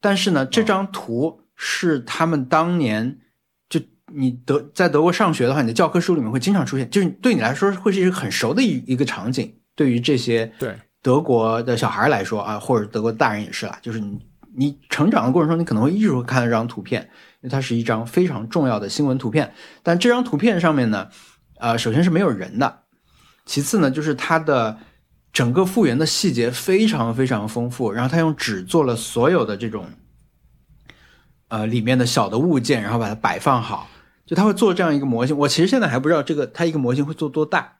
[0.00, 3.18] 但是呢，这张图是他们当年
[3.68, 3.80] 就
[4.12, 9.54] 你德在德国上学的话，你的教科书里面会经常出现，就是对你来说会是一个很熟的一一个场景。
[9.76, 14.18] 对于这些对德国的小孩来说啊，或者德国大人也是啦，就是你
[14.54, 17.02] 你成长的过程中，你可能会一直会看到这张图片，
[17.40, 19.54] 因为它是一张非常重要的新闻图片。
[19.82, 21.08] 但这张图片上面呢，
[21.58, 22.80] 呃，首先是没有人的，
[23.46, 24.76] 其次呢，就是它的
[25.32, 29.86] 整个复原的细节非常非常丰富，然后他用纸做了所有的这种
[31.48, 33.88] 呃里面的小的物件，然后把它摆放好。
[34.26, 37.78] 就他会做这样一个模型，我其实现在还不知道这个他一个模型会做多大，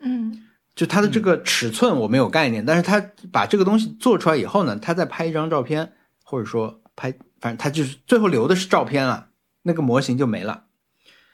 [0.00, 5.92] 嗯就它的这个尺寸我没有概念，但是他把这个东西做出来以后呢，他再拍一张照片，
[6.24, 9.28] 或者说拍，反正他就是最后留的是照片啊，
[9.62, 10.64] 那个模型就没了。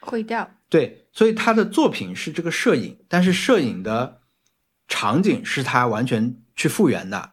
[0.01, 0.51] 毁掉。
[0.69, 4.21] 对，所以他的作品是这个摄影，但是摄影的
[4.89, 7.31] 场景是他完全去复原的。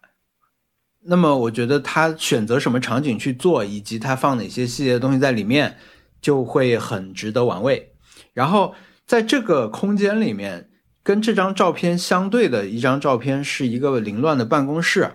[1.06, 5.78] 那么我觉得他选择什么场景去做，以及他放哪些细节的东西在里面，
[6.22, 7.93] 就会很值得玩味。
[8.32, 8.74] 然后
[9.06, 10.70] 在这个空间里面，
[11.04, 15.12] 跟这张照片相对的一张照片是一个凌乱的办公室，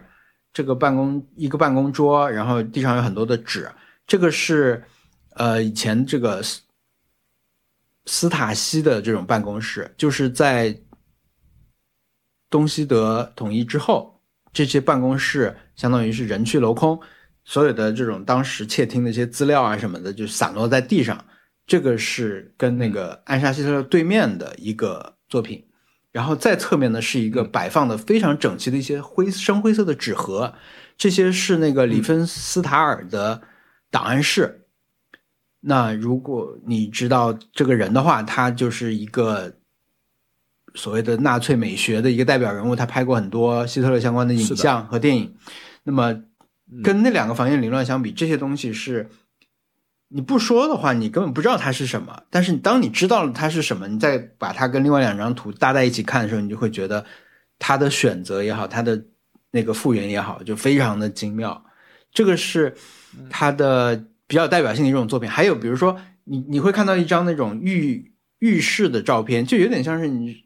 [0.52, 3.70] 这个办公一个办公桌，然后地上有很多的纸，
[4.06, 4.84] 这个是
[5.36, 6.60] 呃以前这个斯
[8.04, 10.78] 斯塔西的这种办公室，就是在
[12.50, 14.20] 东西德统一之后，
[14.52, 16.98] 这些办公室相当于是人去楼空，
[17.44, 21.24] 所有的这种当时窃听的一些资料啊什么的，就散落在地上。
[21.66, 25.62] 这个是跟那个暗杀希特勒对面的一个作品，
[26.10, 30.54] 然后再侧面呢是一个摆放的非常整齐的一些灰深灰色的纸盒，
[30.96, 33.42] 这些是那个里芬斯塔尔的
[33.90, 34.64] 档案室。
[35.60, 39.57] 那如果你知道这个人的话，他就是一个
[40.74, 45.34] 所谓的纳粹美学的一个代表人物，他拍过很多希特勒相关的影像和电影。
[45.84, 46.22] 那么
[46.82, 49.08] 跟那两个房间凌乱相比，这些东西是
[50.08, 52.22] 你不说的话，你根本不知道它是什么。
[52.30, 57.04] 但是当你知道了它是什么，你再把它跟另外两张图搭在一起看的时候，你就会觉得
[57.58, 59.02] 它的选择也好，它的
[59.50, 61.64] 那个复原也好，就非常的精妙。
[62.12, 62.74] 这个是
[63.30, 65.28] 它的比较代表性的一种作品。
[65.28, 70.44] 还有比如说，你你会看到一张那种浴浴室的照片，就有点像是你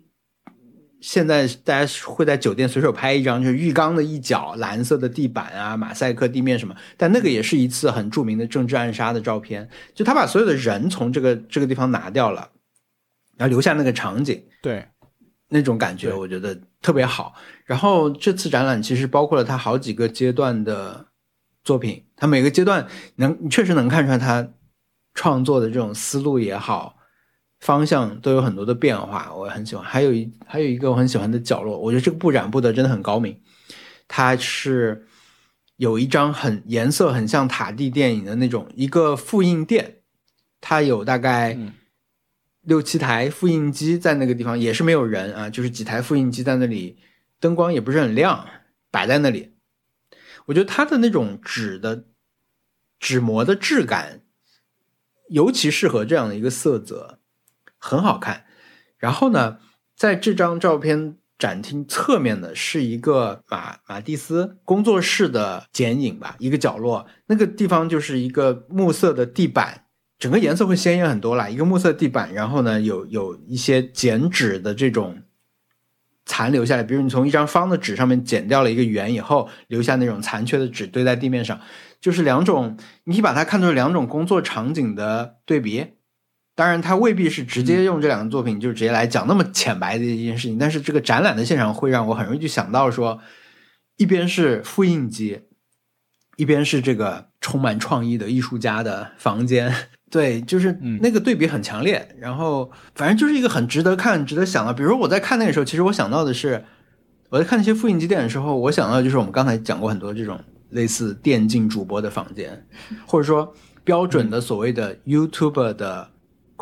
[1.02, 6.74] 现在大家会在酒店随手拍一张，就是浴缸的一角蓝色的地板啊，马赛克地面什么。
[6.96, 12.48] 但那个也是一次很著名的政治暗杀的照片，就他把所有的人从这个这个地方拿掉了，
[13.36, 14.40] 然后留下那个场景。
[14.62, 14.86] 对，
[15.48, 17.34] 那种感觉，我觉得特别好。
[17.64, 21.08] 然后这次展览其实包括了他好几个阶段的
[21.64, 22.86] 作品，他每个阶段
[23.16, 24.48] 能你确实能看出来他
[25.14, 26.96] 创作的这种思路也好，
[27.62, 29.84] 方向都有很多的变化，我很喜欢。
[29.84, 33.40] 还有一还有一个我很喜欢的角落，我觉得这个布展布的真的很高明，
[34.08, 35.06] 它是
[35.76, 39.98] 有一张很颜色很像塔地电影的那种一个复印店，
[40.60, 41.72] 它有大概嗯
[42.62, 46.98] 六七台复印机在那个地方，也是没有人啊，就是几台复印机在那里，
[47.38, 48.44] 灯光也不是很亮，
[48.90, 49.54] 摆在那里。
[50.46, 52.06] 我觉得它的那种纸的
[52.98, 54.22] 纸膜的质感，
[55.28, 57.20] 尤其适合这样的一个色泽，
[57.82, 58.44] 很好看。
[58.96, 59.58] 然后呢，
[59.96, 69.86] 在这张照片展厅侧面呢，是一个马马蒂斯工作室的剪影吧，一个角落，那个地方就是一个木色的地板，
[70.20, 71.48] 整个颜色会鲜艳很多啦。
[71.48, 75.20] 一个木色地板，然后呢，有有一些剪纸的这种
[76.24, 81.60] 残留下来，比如你从一张方的纸上面剪掉了一个圆以后，留下那种残缺的纸堆在地面上，
[82.00, 85.94] 就是两种，你可以把它看作两种工作场景的对比。
[86.54, 93.18] 当然，他未必是直接用这两个作品就直接来讲那么浅白的一件事情，但是这个展览的现场会让我很容易就想到说，
[93.96, 95.40] 一边是复印机，
[96.36, 99.74] 一边是这个充满创意的艺术家的房间。
[100.12, 104.74] 对，就是嗯那个对比很强烈，然后反正就是一个很值得看、值得想的。
[104.74, 106.62] 比如我在看那个时候，其实我想到的是，
[107.30, 110.38] 我在看那些复印机电影的时候，我想到的就是我们刚才讲过很多这种
[110.68, 112.66] 类似电竞主播的房间，
[113.06, 116.10] 或者说标准的所谓的 YouTuber 的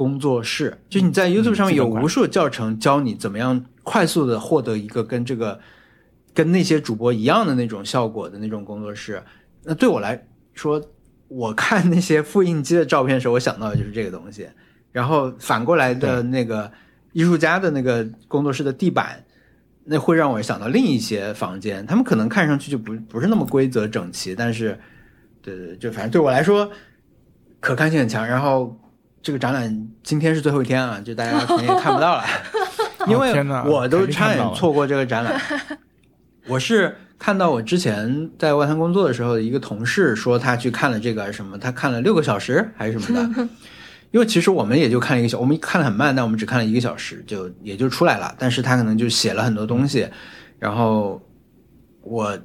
[0.01, 5.61] 工作室，就你在 YouTube 上面有无数教程教你怎么样快速的获得一个跟这个
[6.33, 9.23] 跟那些主播一样的那种效果的那种工作室。
[9.63, 10.83] 那对我来说，
[11.29, 14.49] 我看那些复印机的照片的时候，我想到的就是这个东西。
[14.91, 16.73] 然后反过来的那个
[17.13, 19.23] 艺术家的那个工作室的地板。
[19.85, 24.79] 那会让我想到另一些房间，他们可能看上去就不不是那么规则整齐，但是，
[25.43, 26.71] 对对，就反正对我来说，
[27.61, 28.25] 可看性很强。
[28.25, 28.79] 然后
[29.23, 32.25] 这个展览今天是最后一天啊，就大家可能也看不到了，
[33.07, 33.33] 因为
[33.65, 35.41] 我都差点错过这个展览。
[36.49, 43.49] 我是看到我之前在外滩工作的时候，一个同事说他去看了这个什么，他看了六个小时还是什么的。
[44.11, 48.35] 因为其实我们也就看了一个小，我们看的很慢，但我们只看了一个小时，就也就出来了。
[48.39, 50.09] 但是他可能就写了很多东西，
[50.59, 51.23] 然后
[52.01, 52.37] 我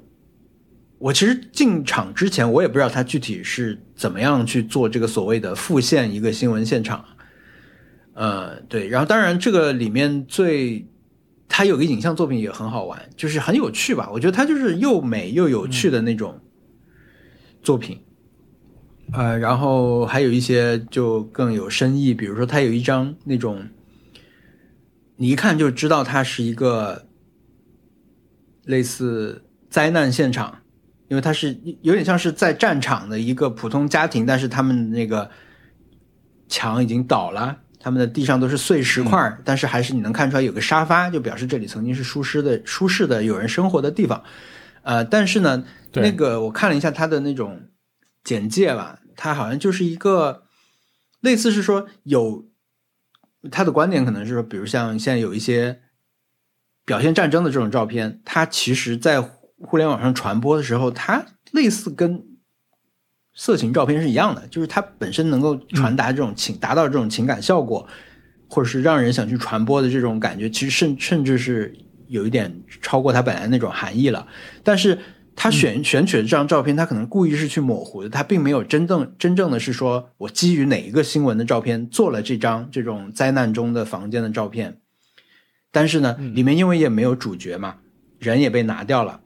[1.00, 7.04] 我其实进场之前，我也不知道他具体是怎么样去做这个所谓的复现一个新闻现场。
[8.14, 10.86] 呃，对，然后当然这个里面最
[11.50, 14.10] 他有个影像作品也很好玩，就是很有趣吧？
[14.12, 16.40] 我觉得他就是又美又有趣的那种
[17.62, 18.02] 作品。
[19.14, 23.68] 呃，然后还有一些就更有深意，比如说他有一张那种，
[25.18, 27.06] 你一看就知道它是一个
[28.64, 30.60] 类似灾难现场，
[31.08, 35.30] 因为它是有点像是在战场的一个普通家庭，但是他们那个
[36.48, 44.24] 墙已经倒了，他们的地上都是碎石块，但是还是你能看出来有个沙发，就表示这里曾经是舒适的、舒适的有人生活的地方。
[44.84, 47.70] 呃，但是呢，那个我看了一下他的那种。
[48.26, 50.46] 简介吧，他好像就是一个
[51.22, 52.48] 类似是说有
[53.52, 55.82] 他的观点，可能是说，比如像现在有一些
[56.84, 59.22] 表现战争的这种照片，它其实在
[59.66, 62.24] 互联网上传播的时候，它类似跟
[63.34, 67.88] 色情照片是一样的，就是它本身能够传达这种情，达到这种情感效果，
[68.50, 71.76] 或者是让人想去传播的这种感觉，其实甚甚至是
[72.08, 74.28] 有一点超过它本来那种含义了，
[74.64, 74.98] 但是。
[75.38, 84.80] 他选选取的这张照片，他可能故意是去模糊的，他并没有真正真正的是说我基于哪一个新闻的照片做了这张这种灾难中的房间的照片，
[85.74, 87.76] 但是呢，里面因为也没有主角嘛，
[88.18, 89.20] 人也被拿掉了，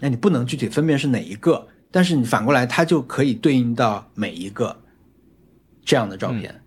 [0.00, 4.76] 那你不能具体分辨是哪一个，但是你反过来，它就可以对应到每一个
[5.84, 6.60] 这样的照片，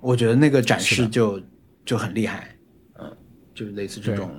[0.00, 1.40] 我觉得那个展示就
[1.84, 2.56] 就很厉害，
[2.98, 3.16] 嗯，
[3.54, 4.30] 就是类似这种。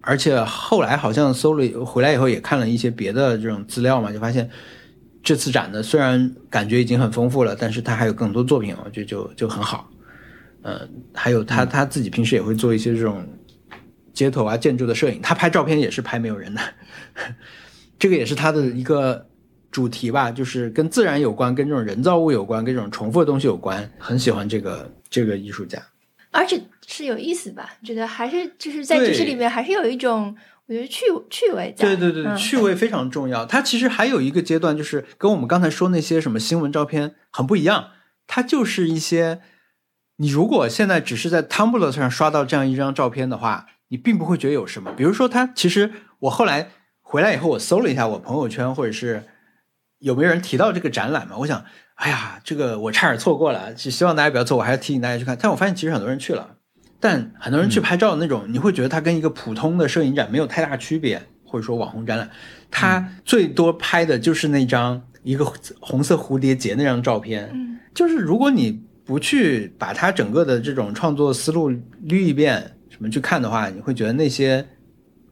[0.00, 4.48] 而且后来好像搜了回来以后也看了一些别的这种资料嘛，就发现
[5.22, 9.90] 这次展的虽然感觉已经很丰富了，但是他还有更多作品，我觉得就就很好。
[10.62, 13.26] 嗯，还有他他自己平时也会做一些这种
[14.12, 16.60] 街头啊建筑的摄影，他拍照片也是拍没有人的，
[18.04, 19.26] 这个也是它的一个
[19.70, 25.82] 主题吧，就是跟自然有关，跟这种人造物有关，跟这种重复的东西有关，很喜欢这个这个艺术家。
[26.30, 27.70] 而且是有意思吧？
[27.82, 30.36] 觉得还是就是在这些里面，还是有一种
[30.66, 31.96] 我觉得趣趣味在。
[31.96, 33.46] 对对对，趣味非常重要。
[33.46, 37.86] 它其实还有一个阶段，就是跟我们刚才说那些什么新闻照片很不一样。
[38.26, 39.40] 它就是一些
[40.16, 44.92] 你如果现在只是在 Tumblr 上刷到这样一张照片的话，你并不会觉得有什么。
[44.94, 46.68] 比如说，它其实我后来
[47.04, 49.22] 回来以后，我搜了一下我朋友圈，或者是
[50.00, 51.36] 有没有人提到这个展览嘛？
[51.38, 51.64] 我想。
[51.96, 55.38] 哎呀，这个我差点错过了，就希望大家不要错，我还是提醒大家去看。
[55.40, 56.56] 但我发现其实很多人去了，
[56.98, 62.28] 但很多人去拍照的那种，你会觉得它跟一个普通的摄影展没有太大区别，或者说网红展览，
[62.68, 65.44] 它最多拍的就是那张一个
[65.78, 67.48] 红色蝴蝶结那张照片。
[67.52, 68.72] 嗯，就是如果你
[69.04, 74.66] 不去把它整个的这种创作思路捋一遍，什么去看的话，你会觉得那些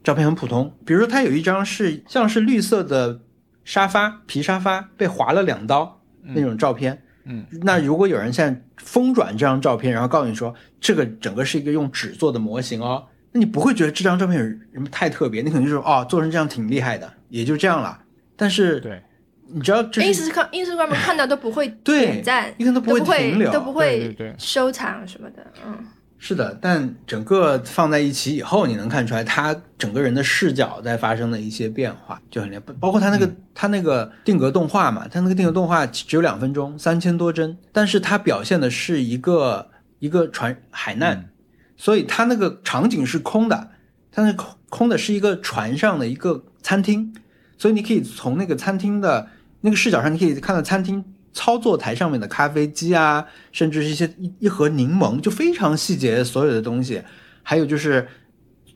[0.05, 0.75] 照片很普通。
[0.85, 3.21] 比如说，它有一张是像是绿色的
[3.65, 5.99] 沙发皮沙发被划了两刀。
[6.25, 15.43] 那种照片，嗯，那如果有人现在疯转这张照片，然后告诉你说这个整个是一个用纸做的模型哦，那你不会觉得这张照片有什么太特别？
[15.43, 18.01] 你可能就说哦，做成这样挺厉害的，也就这样了。
[18.37, 19.03] 但是，对，
[19.49, 25.85] 你知道，Instagram Instagram 看到都不会点赞，你可能都不会停留，都不会收藏什么的，嗯。
[26.25, 32.63] 是的，但整个放在一起以后，你能看出来他整个人的视角在发生的一些变化，就很厉害。
[32.79, 39.67] 包括他那个他那个定格动画嘛，他那个定格动画只有两分钟，三千多帧，但是他表现的是一个
[39.99, 41.29] 一个船海难，
[41.77, 43.71] 所以他那个场景是空的，
[44.13, 47.13] 他那空空的是一个船上的一个餐厅，
[47.59, 49.29] 所以你可以从那个餐厅的
[49.63, 51.05] 那个视角上，你可以看到餐厅。
[51.33, 57.03] 操作台上面的咖啡机啊，甚至是一些一一盒柠檬，就非常细节，所有的东西，
[57.43, 58.07] 还有就是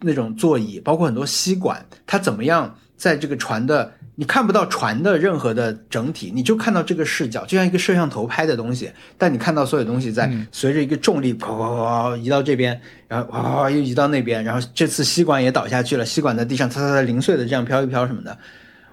[0.00, 8.90] 那种座椅，包括很多吸管，它怎么样在这个船的，你看不到船的任何的整体，你就看到这个视角，就像一个摄像头拍的东西。
[9.18, 11.68] 但你看到所有东西在随着一个重力啪啪
[12.10, 18.38] 啪移到这边，然后哗又移到那边，然后这次吸管也倒下去了，吸管在地上擦擦擦零碎的这样飘一飘什么的，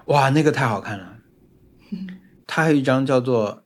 [0.06, 1.13] 哇，那个太好看了。
[2.46, 3.64] 它还有一张叫做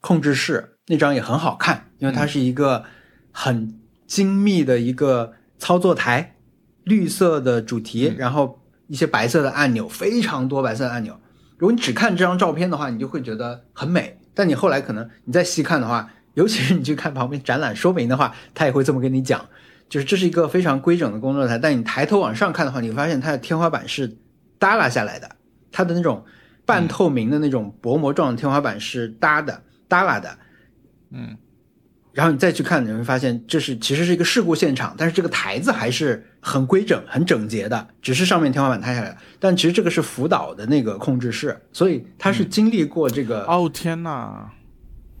[0.00, 2.84] 控制室，那张也很好看，因为它是一个
[3.32, 6.36] 很精密的一个操作台，
[6.84, 8.58] 绿色的主题，然后。
[8.90, 11.20] 一些白色的按钮，非常多白色的按钮。
[11.58, 14.18] 如果你只看这张照片的话，你就会觉得很美。
[14.32, 19.46] 但你后来可能你再细看的话，尤其是你去看旁边展览说明的话，他也会这么跟你讲，
[19.90, 21.58] 就是这是一个非常规整的工作台。
[21.58, 24.16] 但你抬头往上看的话，你会发现它的天花板是
[24.58, 25.36] 耷拉下来的，
[25.70, 26.24] 它的那种
[26.68, 30.38] 半透明的那种薄膜状的天花板是耷的、耷拉的。
[31.10, 31.36] 嗯。
[32.12, 39.16] 然后你再去看，你会发现这是其实是一个事故现场，但是这个台子还是很规整、很整洁的，只是上面天花板塌下来了。
[39.38, 43.44] 但其实这个是福岛的那个控制室，所以它是经历过这个。
[43.44, 44.50] 哦天呐！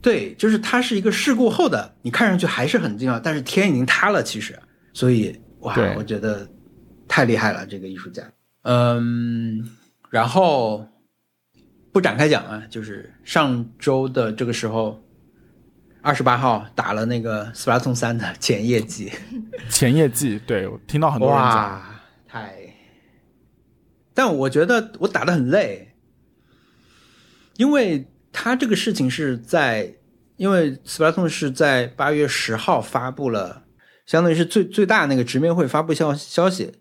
[0.02, 4.58] 对，就是它是一个事故后的，你看上去还是很近啊，但是天已经塌了，其实。
[4.92, 6.48] 所以哇，我觉得
[7.06, 8.24] 太厉害了，这个艺术家。
[8.62, 9.68] 嗯，
[10.10, 10.84] 然后
[11.92, 15.02] 不展开讲啊，就是上周的这个时候。
[16.00, 19.12] 二十八号打了那个斯巴通三的前业绩，
[19.68, 21.82] 前业绩对我听到很多人讲，
[22.26, 22.54] 太，
[24.14, 25.96] 但我觉得我打的很累，
[27.56, 29.96] 因为他这个事情是在，
[30.36, 33.64] 因为斯巴通是在八月十号发布了，
[34.06, 36.74] 相当于是最最大那个直面会发布消消息，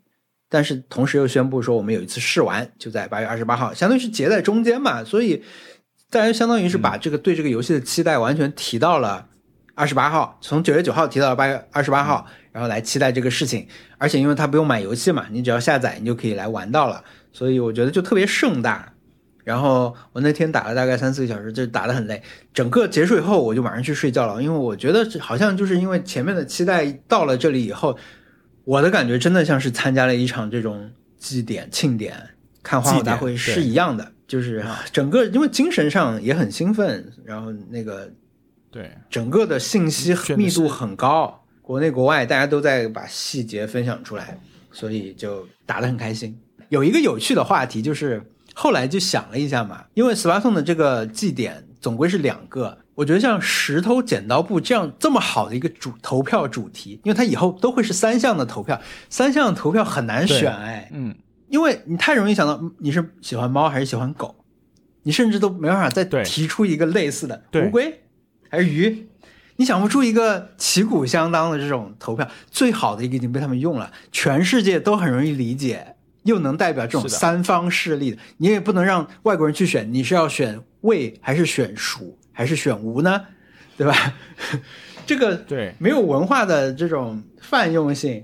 [0.50, 5.44] 但是同时又宣布说我们有一次试玩，就在八月二十八号，相当于是截在中间嘛，所以。
[6.10, 9.28] 大家相当于是把这个对这个游戏的期待完全提到了
[9.76, 13.68] 二十八号，从九月九号提到了八月二十八号，然后来期待这个事情。
[13.98, 17.04] 而且因为它不用买游戏嘛，你只要下载，你就可以来玩到了。
[17.34, 18.94] 所以我觉得就特别盛大。
[19.44, 22.24] 然后我那天打了大概三四个小时，就打得很累。
[22.54, 27.98] 整个结束以后，我就马上去睡觉了，因为我觉得好像就是因为前面的期待到了这里以后，
[28.68, 32.22] 我的感觉真的像是参加了一场这种祭典庆典、
[32.62, 34.12] 看花火大会是一样的。
[34.28, 34.62] 就是
[34.92, 38.12] 整个，因为精神上也很兴奋，然后那个，
[38.70, 44.38] 对，整个的信息密度很高，国内国外大家都在把细节分享出来，
[44.70, 46.38] 所以就打得很开心。
[46.68, 48.22] 有一个有趣的话题，就是
[48.54, 61.16] 后来就想了一下嘛，因为 s p a t o n 的这个祭典总归是两个，我觉得像石头剪刀布这样这么好的一个主投票主题，因为它以后都会是三项的投票，三项投票很难选，哎，嗯。
[61.50, 64.36] 因为你太容易想到你是喜欢猫还是喜欢狗，
[65.04, 68.02] 你甚至都没办法再提出一个类似的乌龟
[68.50, 69.08] 还是鱼，
[69.56, 72.28] 你想不出一个旗鼓相当的这种投票。
[72.52, 78.20] 最好的一个已经被他们用了，全世界都很容易理解，又能代表这种三方势力。
[78.40, 83.26] 你也不能让外国人去选，你是要选魏还是选蜀还是选吴呢？
[83.76, 84.14] 对吧？
[85.08, 88.24] 这个对没有文化的这种泛用性。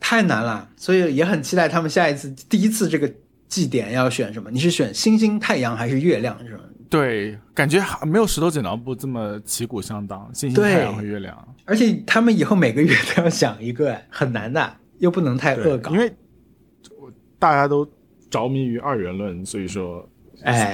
[0.00, 3.10] 太难了，所以也很期待他们下一次第一次这个
[3.48, 4.50] 祭典要选什么？
[4.50, 6.38] 你是选星星、太阳还是月亮？
[6.46, 6.64] 是吧？
[6.90, 11.54] 对，感觉没有石头剪刀布这么旗鼓相当，星星、太阳和月亮。
[11.64, 16.12] 而且他们以后每个月都要想一个，很难的，又不能太恶搞，因为
[17.38, 17.88] 大家都
[18.28, 20.06] 着迷于二元论，所以说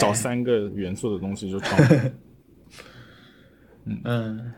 [0.01, 1.77] 找三个元素的东西就 超。
[3.85, 4.53] 嗯嗯，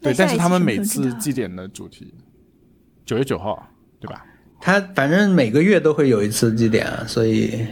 [0.00, 2.12] 对，但是他们每次祭典的主题，
[3.04, 3.66] 九月九号。
[3.98, 4.26] 对吧？
[4.60, 7.66] 他反正每个月都会有一次祭典啊，所以，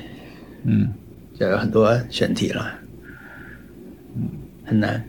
[0.65, 0.91] 嗯，
[1.35, 2.67] 就有很多选题了，
[4.17, 4.23] 嗯，
[4.65, 5.05] 很难。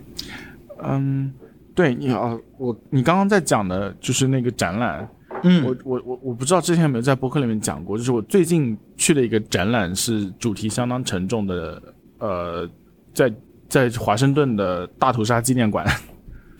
[0.84, 1.34] 嗯，
[1.74, 5.08] 对你啊，我你刚刚在讲的就是那个展览，
[5.44, 11.82] 嗯，我我我我不知道之前有没有在博客里面讲过，就是我最近去的一个展览是主题相当沉重的，
[12.20, 12.70] 呃，
[13.14, 13.34] 在
[13.76, 15.86] 在华盛顿的大屠杀纪念馆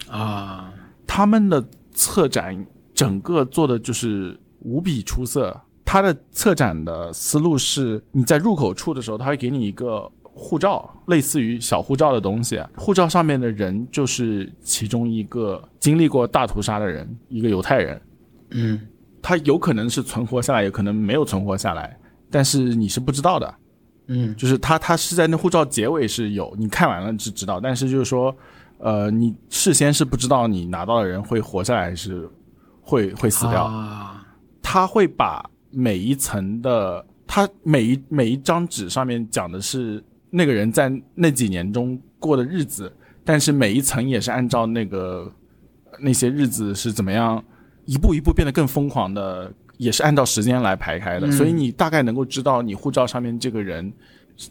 [0.10, 0.74] 啊，
[1.08, 1.64] 他们的
[1.94, 4.38] 策展整个做的就是。
[4.68, 5.56] 无比出色。
[5.86, 12.60] 他的策展的思路是，你在入口处的时候，他会给你一个护照，类似于小护照的东西。
[12.76, 18.02] 护照上面的人就是其中一个经历过大屠杀的人，一个犹太人。
[18.50, 18.82] 嗯，
[19.22, 21.96] 他有可能是存活下来，也可能没有存活下来，
[22.32, 23.56] 但是你是不知道的。
[24.08, 28.36] 嗯，就是他，他是在那护照结尾是有，你看完了是知道，但是就是说，
[28.78, 32.30] 呃，你事先是不知道你拿到的人会活下来还是
[32.82, 33.72] 会会死掉。
[34.62, 42.92] 他会把每一层的，他每一每一张纸上面讲的是那个人在那几年中过的日子，
[43.24, 45.32] 但是每一层也是按照那个
[46.00, 47.44] 那些日子是怎么样
[47.86, 53.92] 一步一步变得更疯狂的也是按照时间来排开的，所以你大概能够知道你护照上面这个人，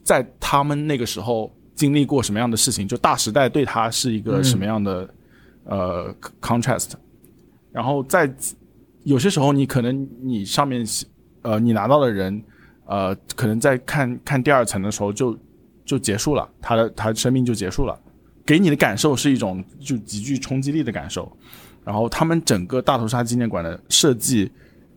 [0.02, 5.08] 在他们那个时候经历过什么样的事情，就大时代对他是一个什么样的、
[5.64, 6.92] 呃 contrast。
[7.72, 8.32] 然后在
[9.02, 10.86] 有些时候，你可能你上面
[11.42, 12.42] 呃你拿到的人，
[12.86, 15.36] 呃可能在看看第二层的时候就
[15.84, 17.98] 就结束了，他的他生命就结束了，
[18.46, 21.30] 给你的感受是一种就极具冲击力的感受。
[21.84, 24.50] 然后他们整个大屠杀纪念馆的设计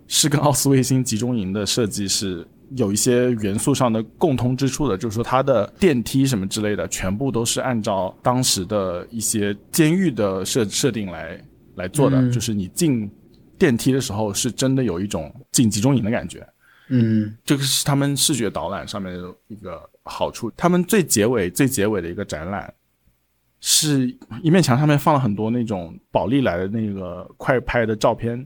[0.07, 11.41] 是跟奥斯卫星集中营的设计是有一些元素上的共通之处的，就是说它的电梯什么之类的，全部都是按照当时的一些监狱的设设定来
[11.75, 13.09] 来做的，就是你进
[13.57, 16.47] 电梯的时候是真的有一种进集中营的感觉。
[16.89, 20.51] 嗯，这个是他们视觉导览上面的一个好处。
[20.55, 22.73] 他们最结尾最结尾的一个展览。
[23.59, 28.45] 是一面墙上面放了很多那种宝丽来的那个快拍的照片，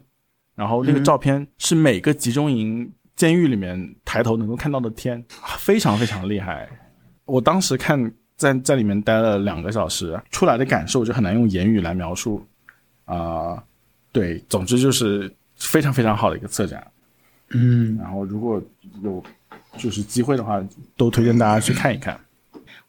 [0.55, 5.23] 然后那个照片是每个集中营监狱里面抬头能够看到的天，
[5.57, 6.69] 非常非常厉害。
[7.25, 12.45] 我当时看在在里面待了两个小时，出来的感受就很难用言语来描述。
[13.05, 13.61] 啊，
[14.11, 16.85] 对，总之就是非常非常好的一个策展。
[17.49, 18.61] 嗯，然后如果
[19.03, 19.21] 有
[19.77, 20.63] 就是机会的话，
[20.95, 22.19] 都推荐大家去看一看。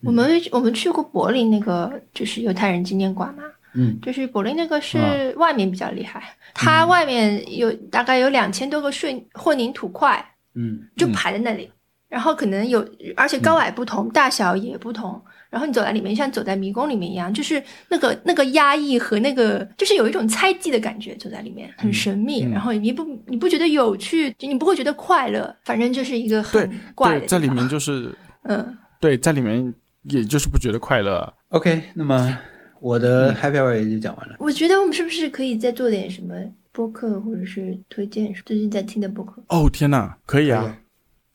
[0.03, 3.43] 我们我们去过柏林那个就是犹太人纪念馆嘛，
[3.75, 6.23] 嗯，就是柏林那个是外面比较厉害，
[6.53, 10.25] 它外面有大概有两千多个混混凝土块，
[10.55, 11.71] 嗯，就排在那里，
[12.09, 12.87] 然后可能有，
[13.17, 15.19] 而且高矮不同，大小也不同，
[15.49, 28.15] 然后你走在里面像走在迷宫里面一样，就是那个那个压抑和那个就是有一种猜忌的感觉，走在里面很神秘，然后你不你不觉得有趣，你不会觉得快乐，反正就是一个很怪的，在里面就是。
[28.45, 29.75] 嗯，对，在里面。
[30.11, 31.33] 也就是不觉得快乐。
[31.51, 32.37] OK，那么
[32.83, 34.35] 我的 Happy Hour 也就讲完了。
[34.41, 36.35] 我觉得我们是不是可以再做点什么
[36.73, 39.41] 播客，或者是推荐最近在听的播客？
[39.49, 40.77] 哦天哪，可以啊，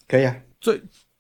[0.09, 0.77] 可以啊，做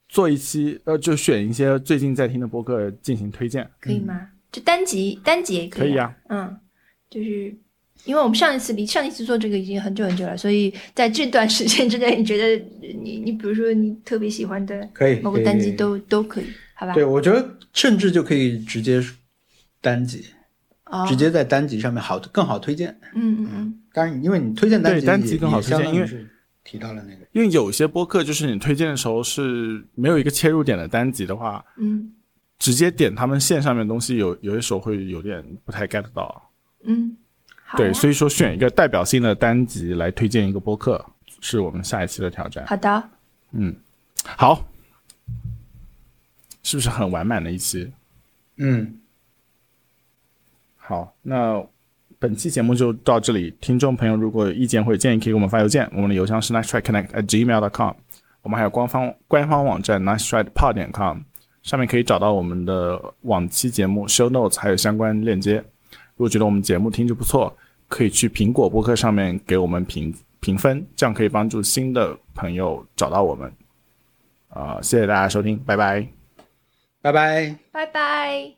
[0.09, 4.27] 做一期呃，就选一些最近在听的播客进行推荐，可以吗？
[4.51, 5.89] 就单集单集也可以。
[5.91, 6.57] 可以啊，嗯，
[7.09, 7.55] 就是
[8.03, 12.65] 因为我们上一次离上一次做这个已经很久很久了，所以在这段时间之内，你觉得
[13.01, 16.45] 你你比如说你特别喜欢的可以某个单集都都可以。
[16.73, 19.01] 好吧，对，我觉得甚至就可以直接
[19.87, 20.25] 单集，
[20.85, 22.89] 哦，直接在单集上面好更好推荐。
[23.13, 23.79] 嗯嗯嗯。
[23.93, 26.27] 当然，因为你推荐单集，单集更好推荐，因为
[26.65, 32.11] 提到了那个，因为有些播客就是你推荐的时候是没有一个切入点的单集的话，嗯，
[32.59, 36.51] 直接点他们线上面的东西，有有些时候会有点不太 get 到。
[36.83, 37.15] 嗯，
[37.77, 41.03] 对，所以说选一个代表性的单集来推荐一个播客，
[41.39, 42.65] 是我们下一期的挑战。
[42.67, 43.09] 好的，
[43.53, 43.73] 嗯，
[44.35, 44.67] 好。
[46.63, 47.89] 是不是很完满的一期？
[48.57, 48.99] 嗯，
[50.87, 51.61] 好，那
[52.17, 53.53] 本期节目就到这里。
[53.59, 57.93] 听众朋友，如果有意见或者建议，可以给我们发邮件，我们的邮箱是 nice try connect at gmail dot com。
[58.41, 61.19] 我们还有官方官方网站 nice try pod 点 com，
[61.61, 65.55] 上面可以找到我们的往期节目 show notes，还有相关链接。
[66.15, 67.53] 如果觉得我们节目听着不错，
[67.89, 73.51] 可以去苹果播客上面给我们评评分，这样可以帮助新的朋友找到我们。
[74.47, 76.07] 啊，谢谢大家收听，拜拜。
[77.01, 78.53] 拜拜，拜拜。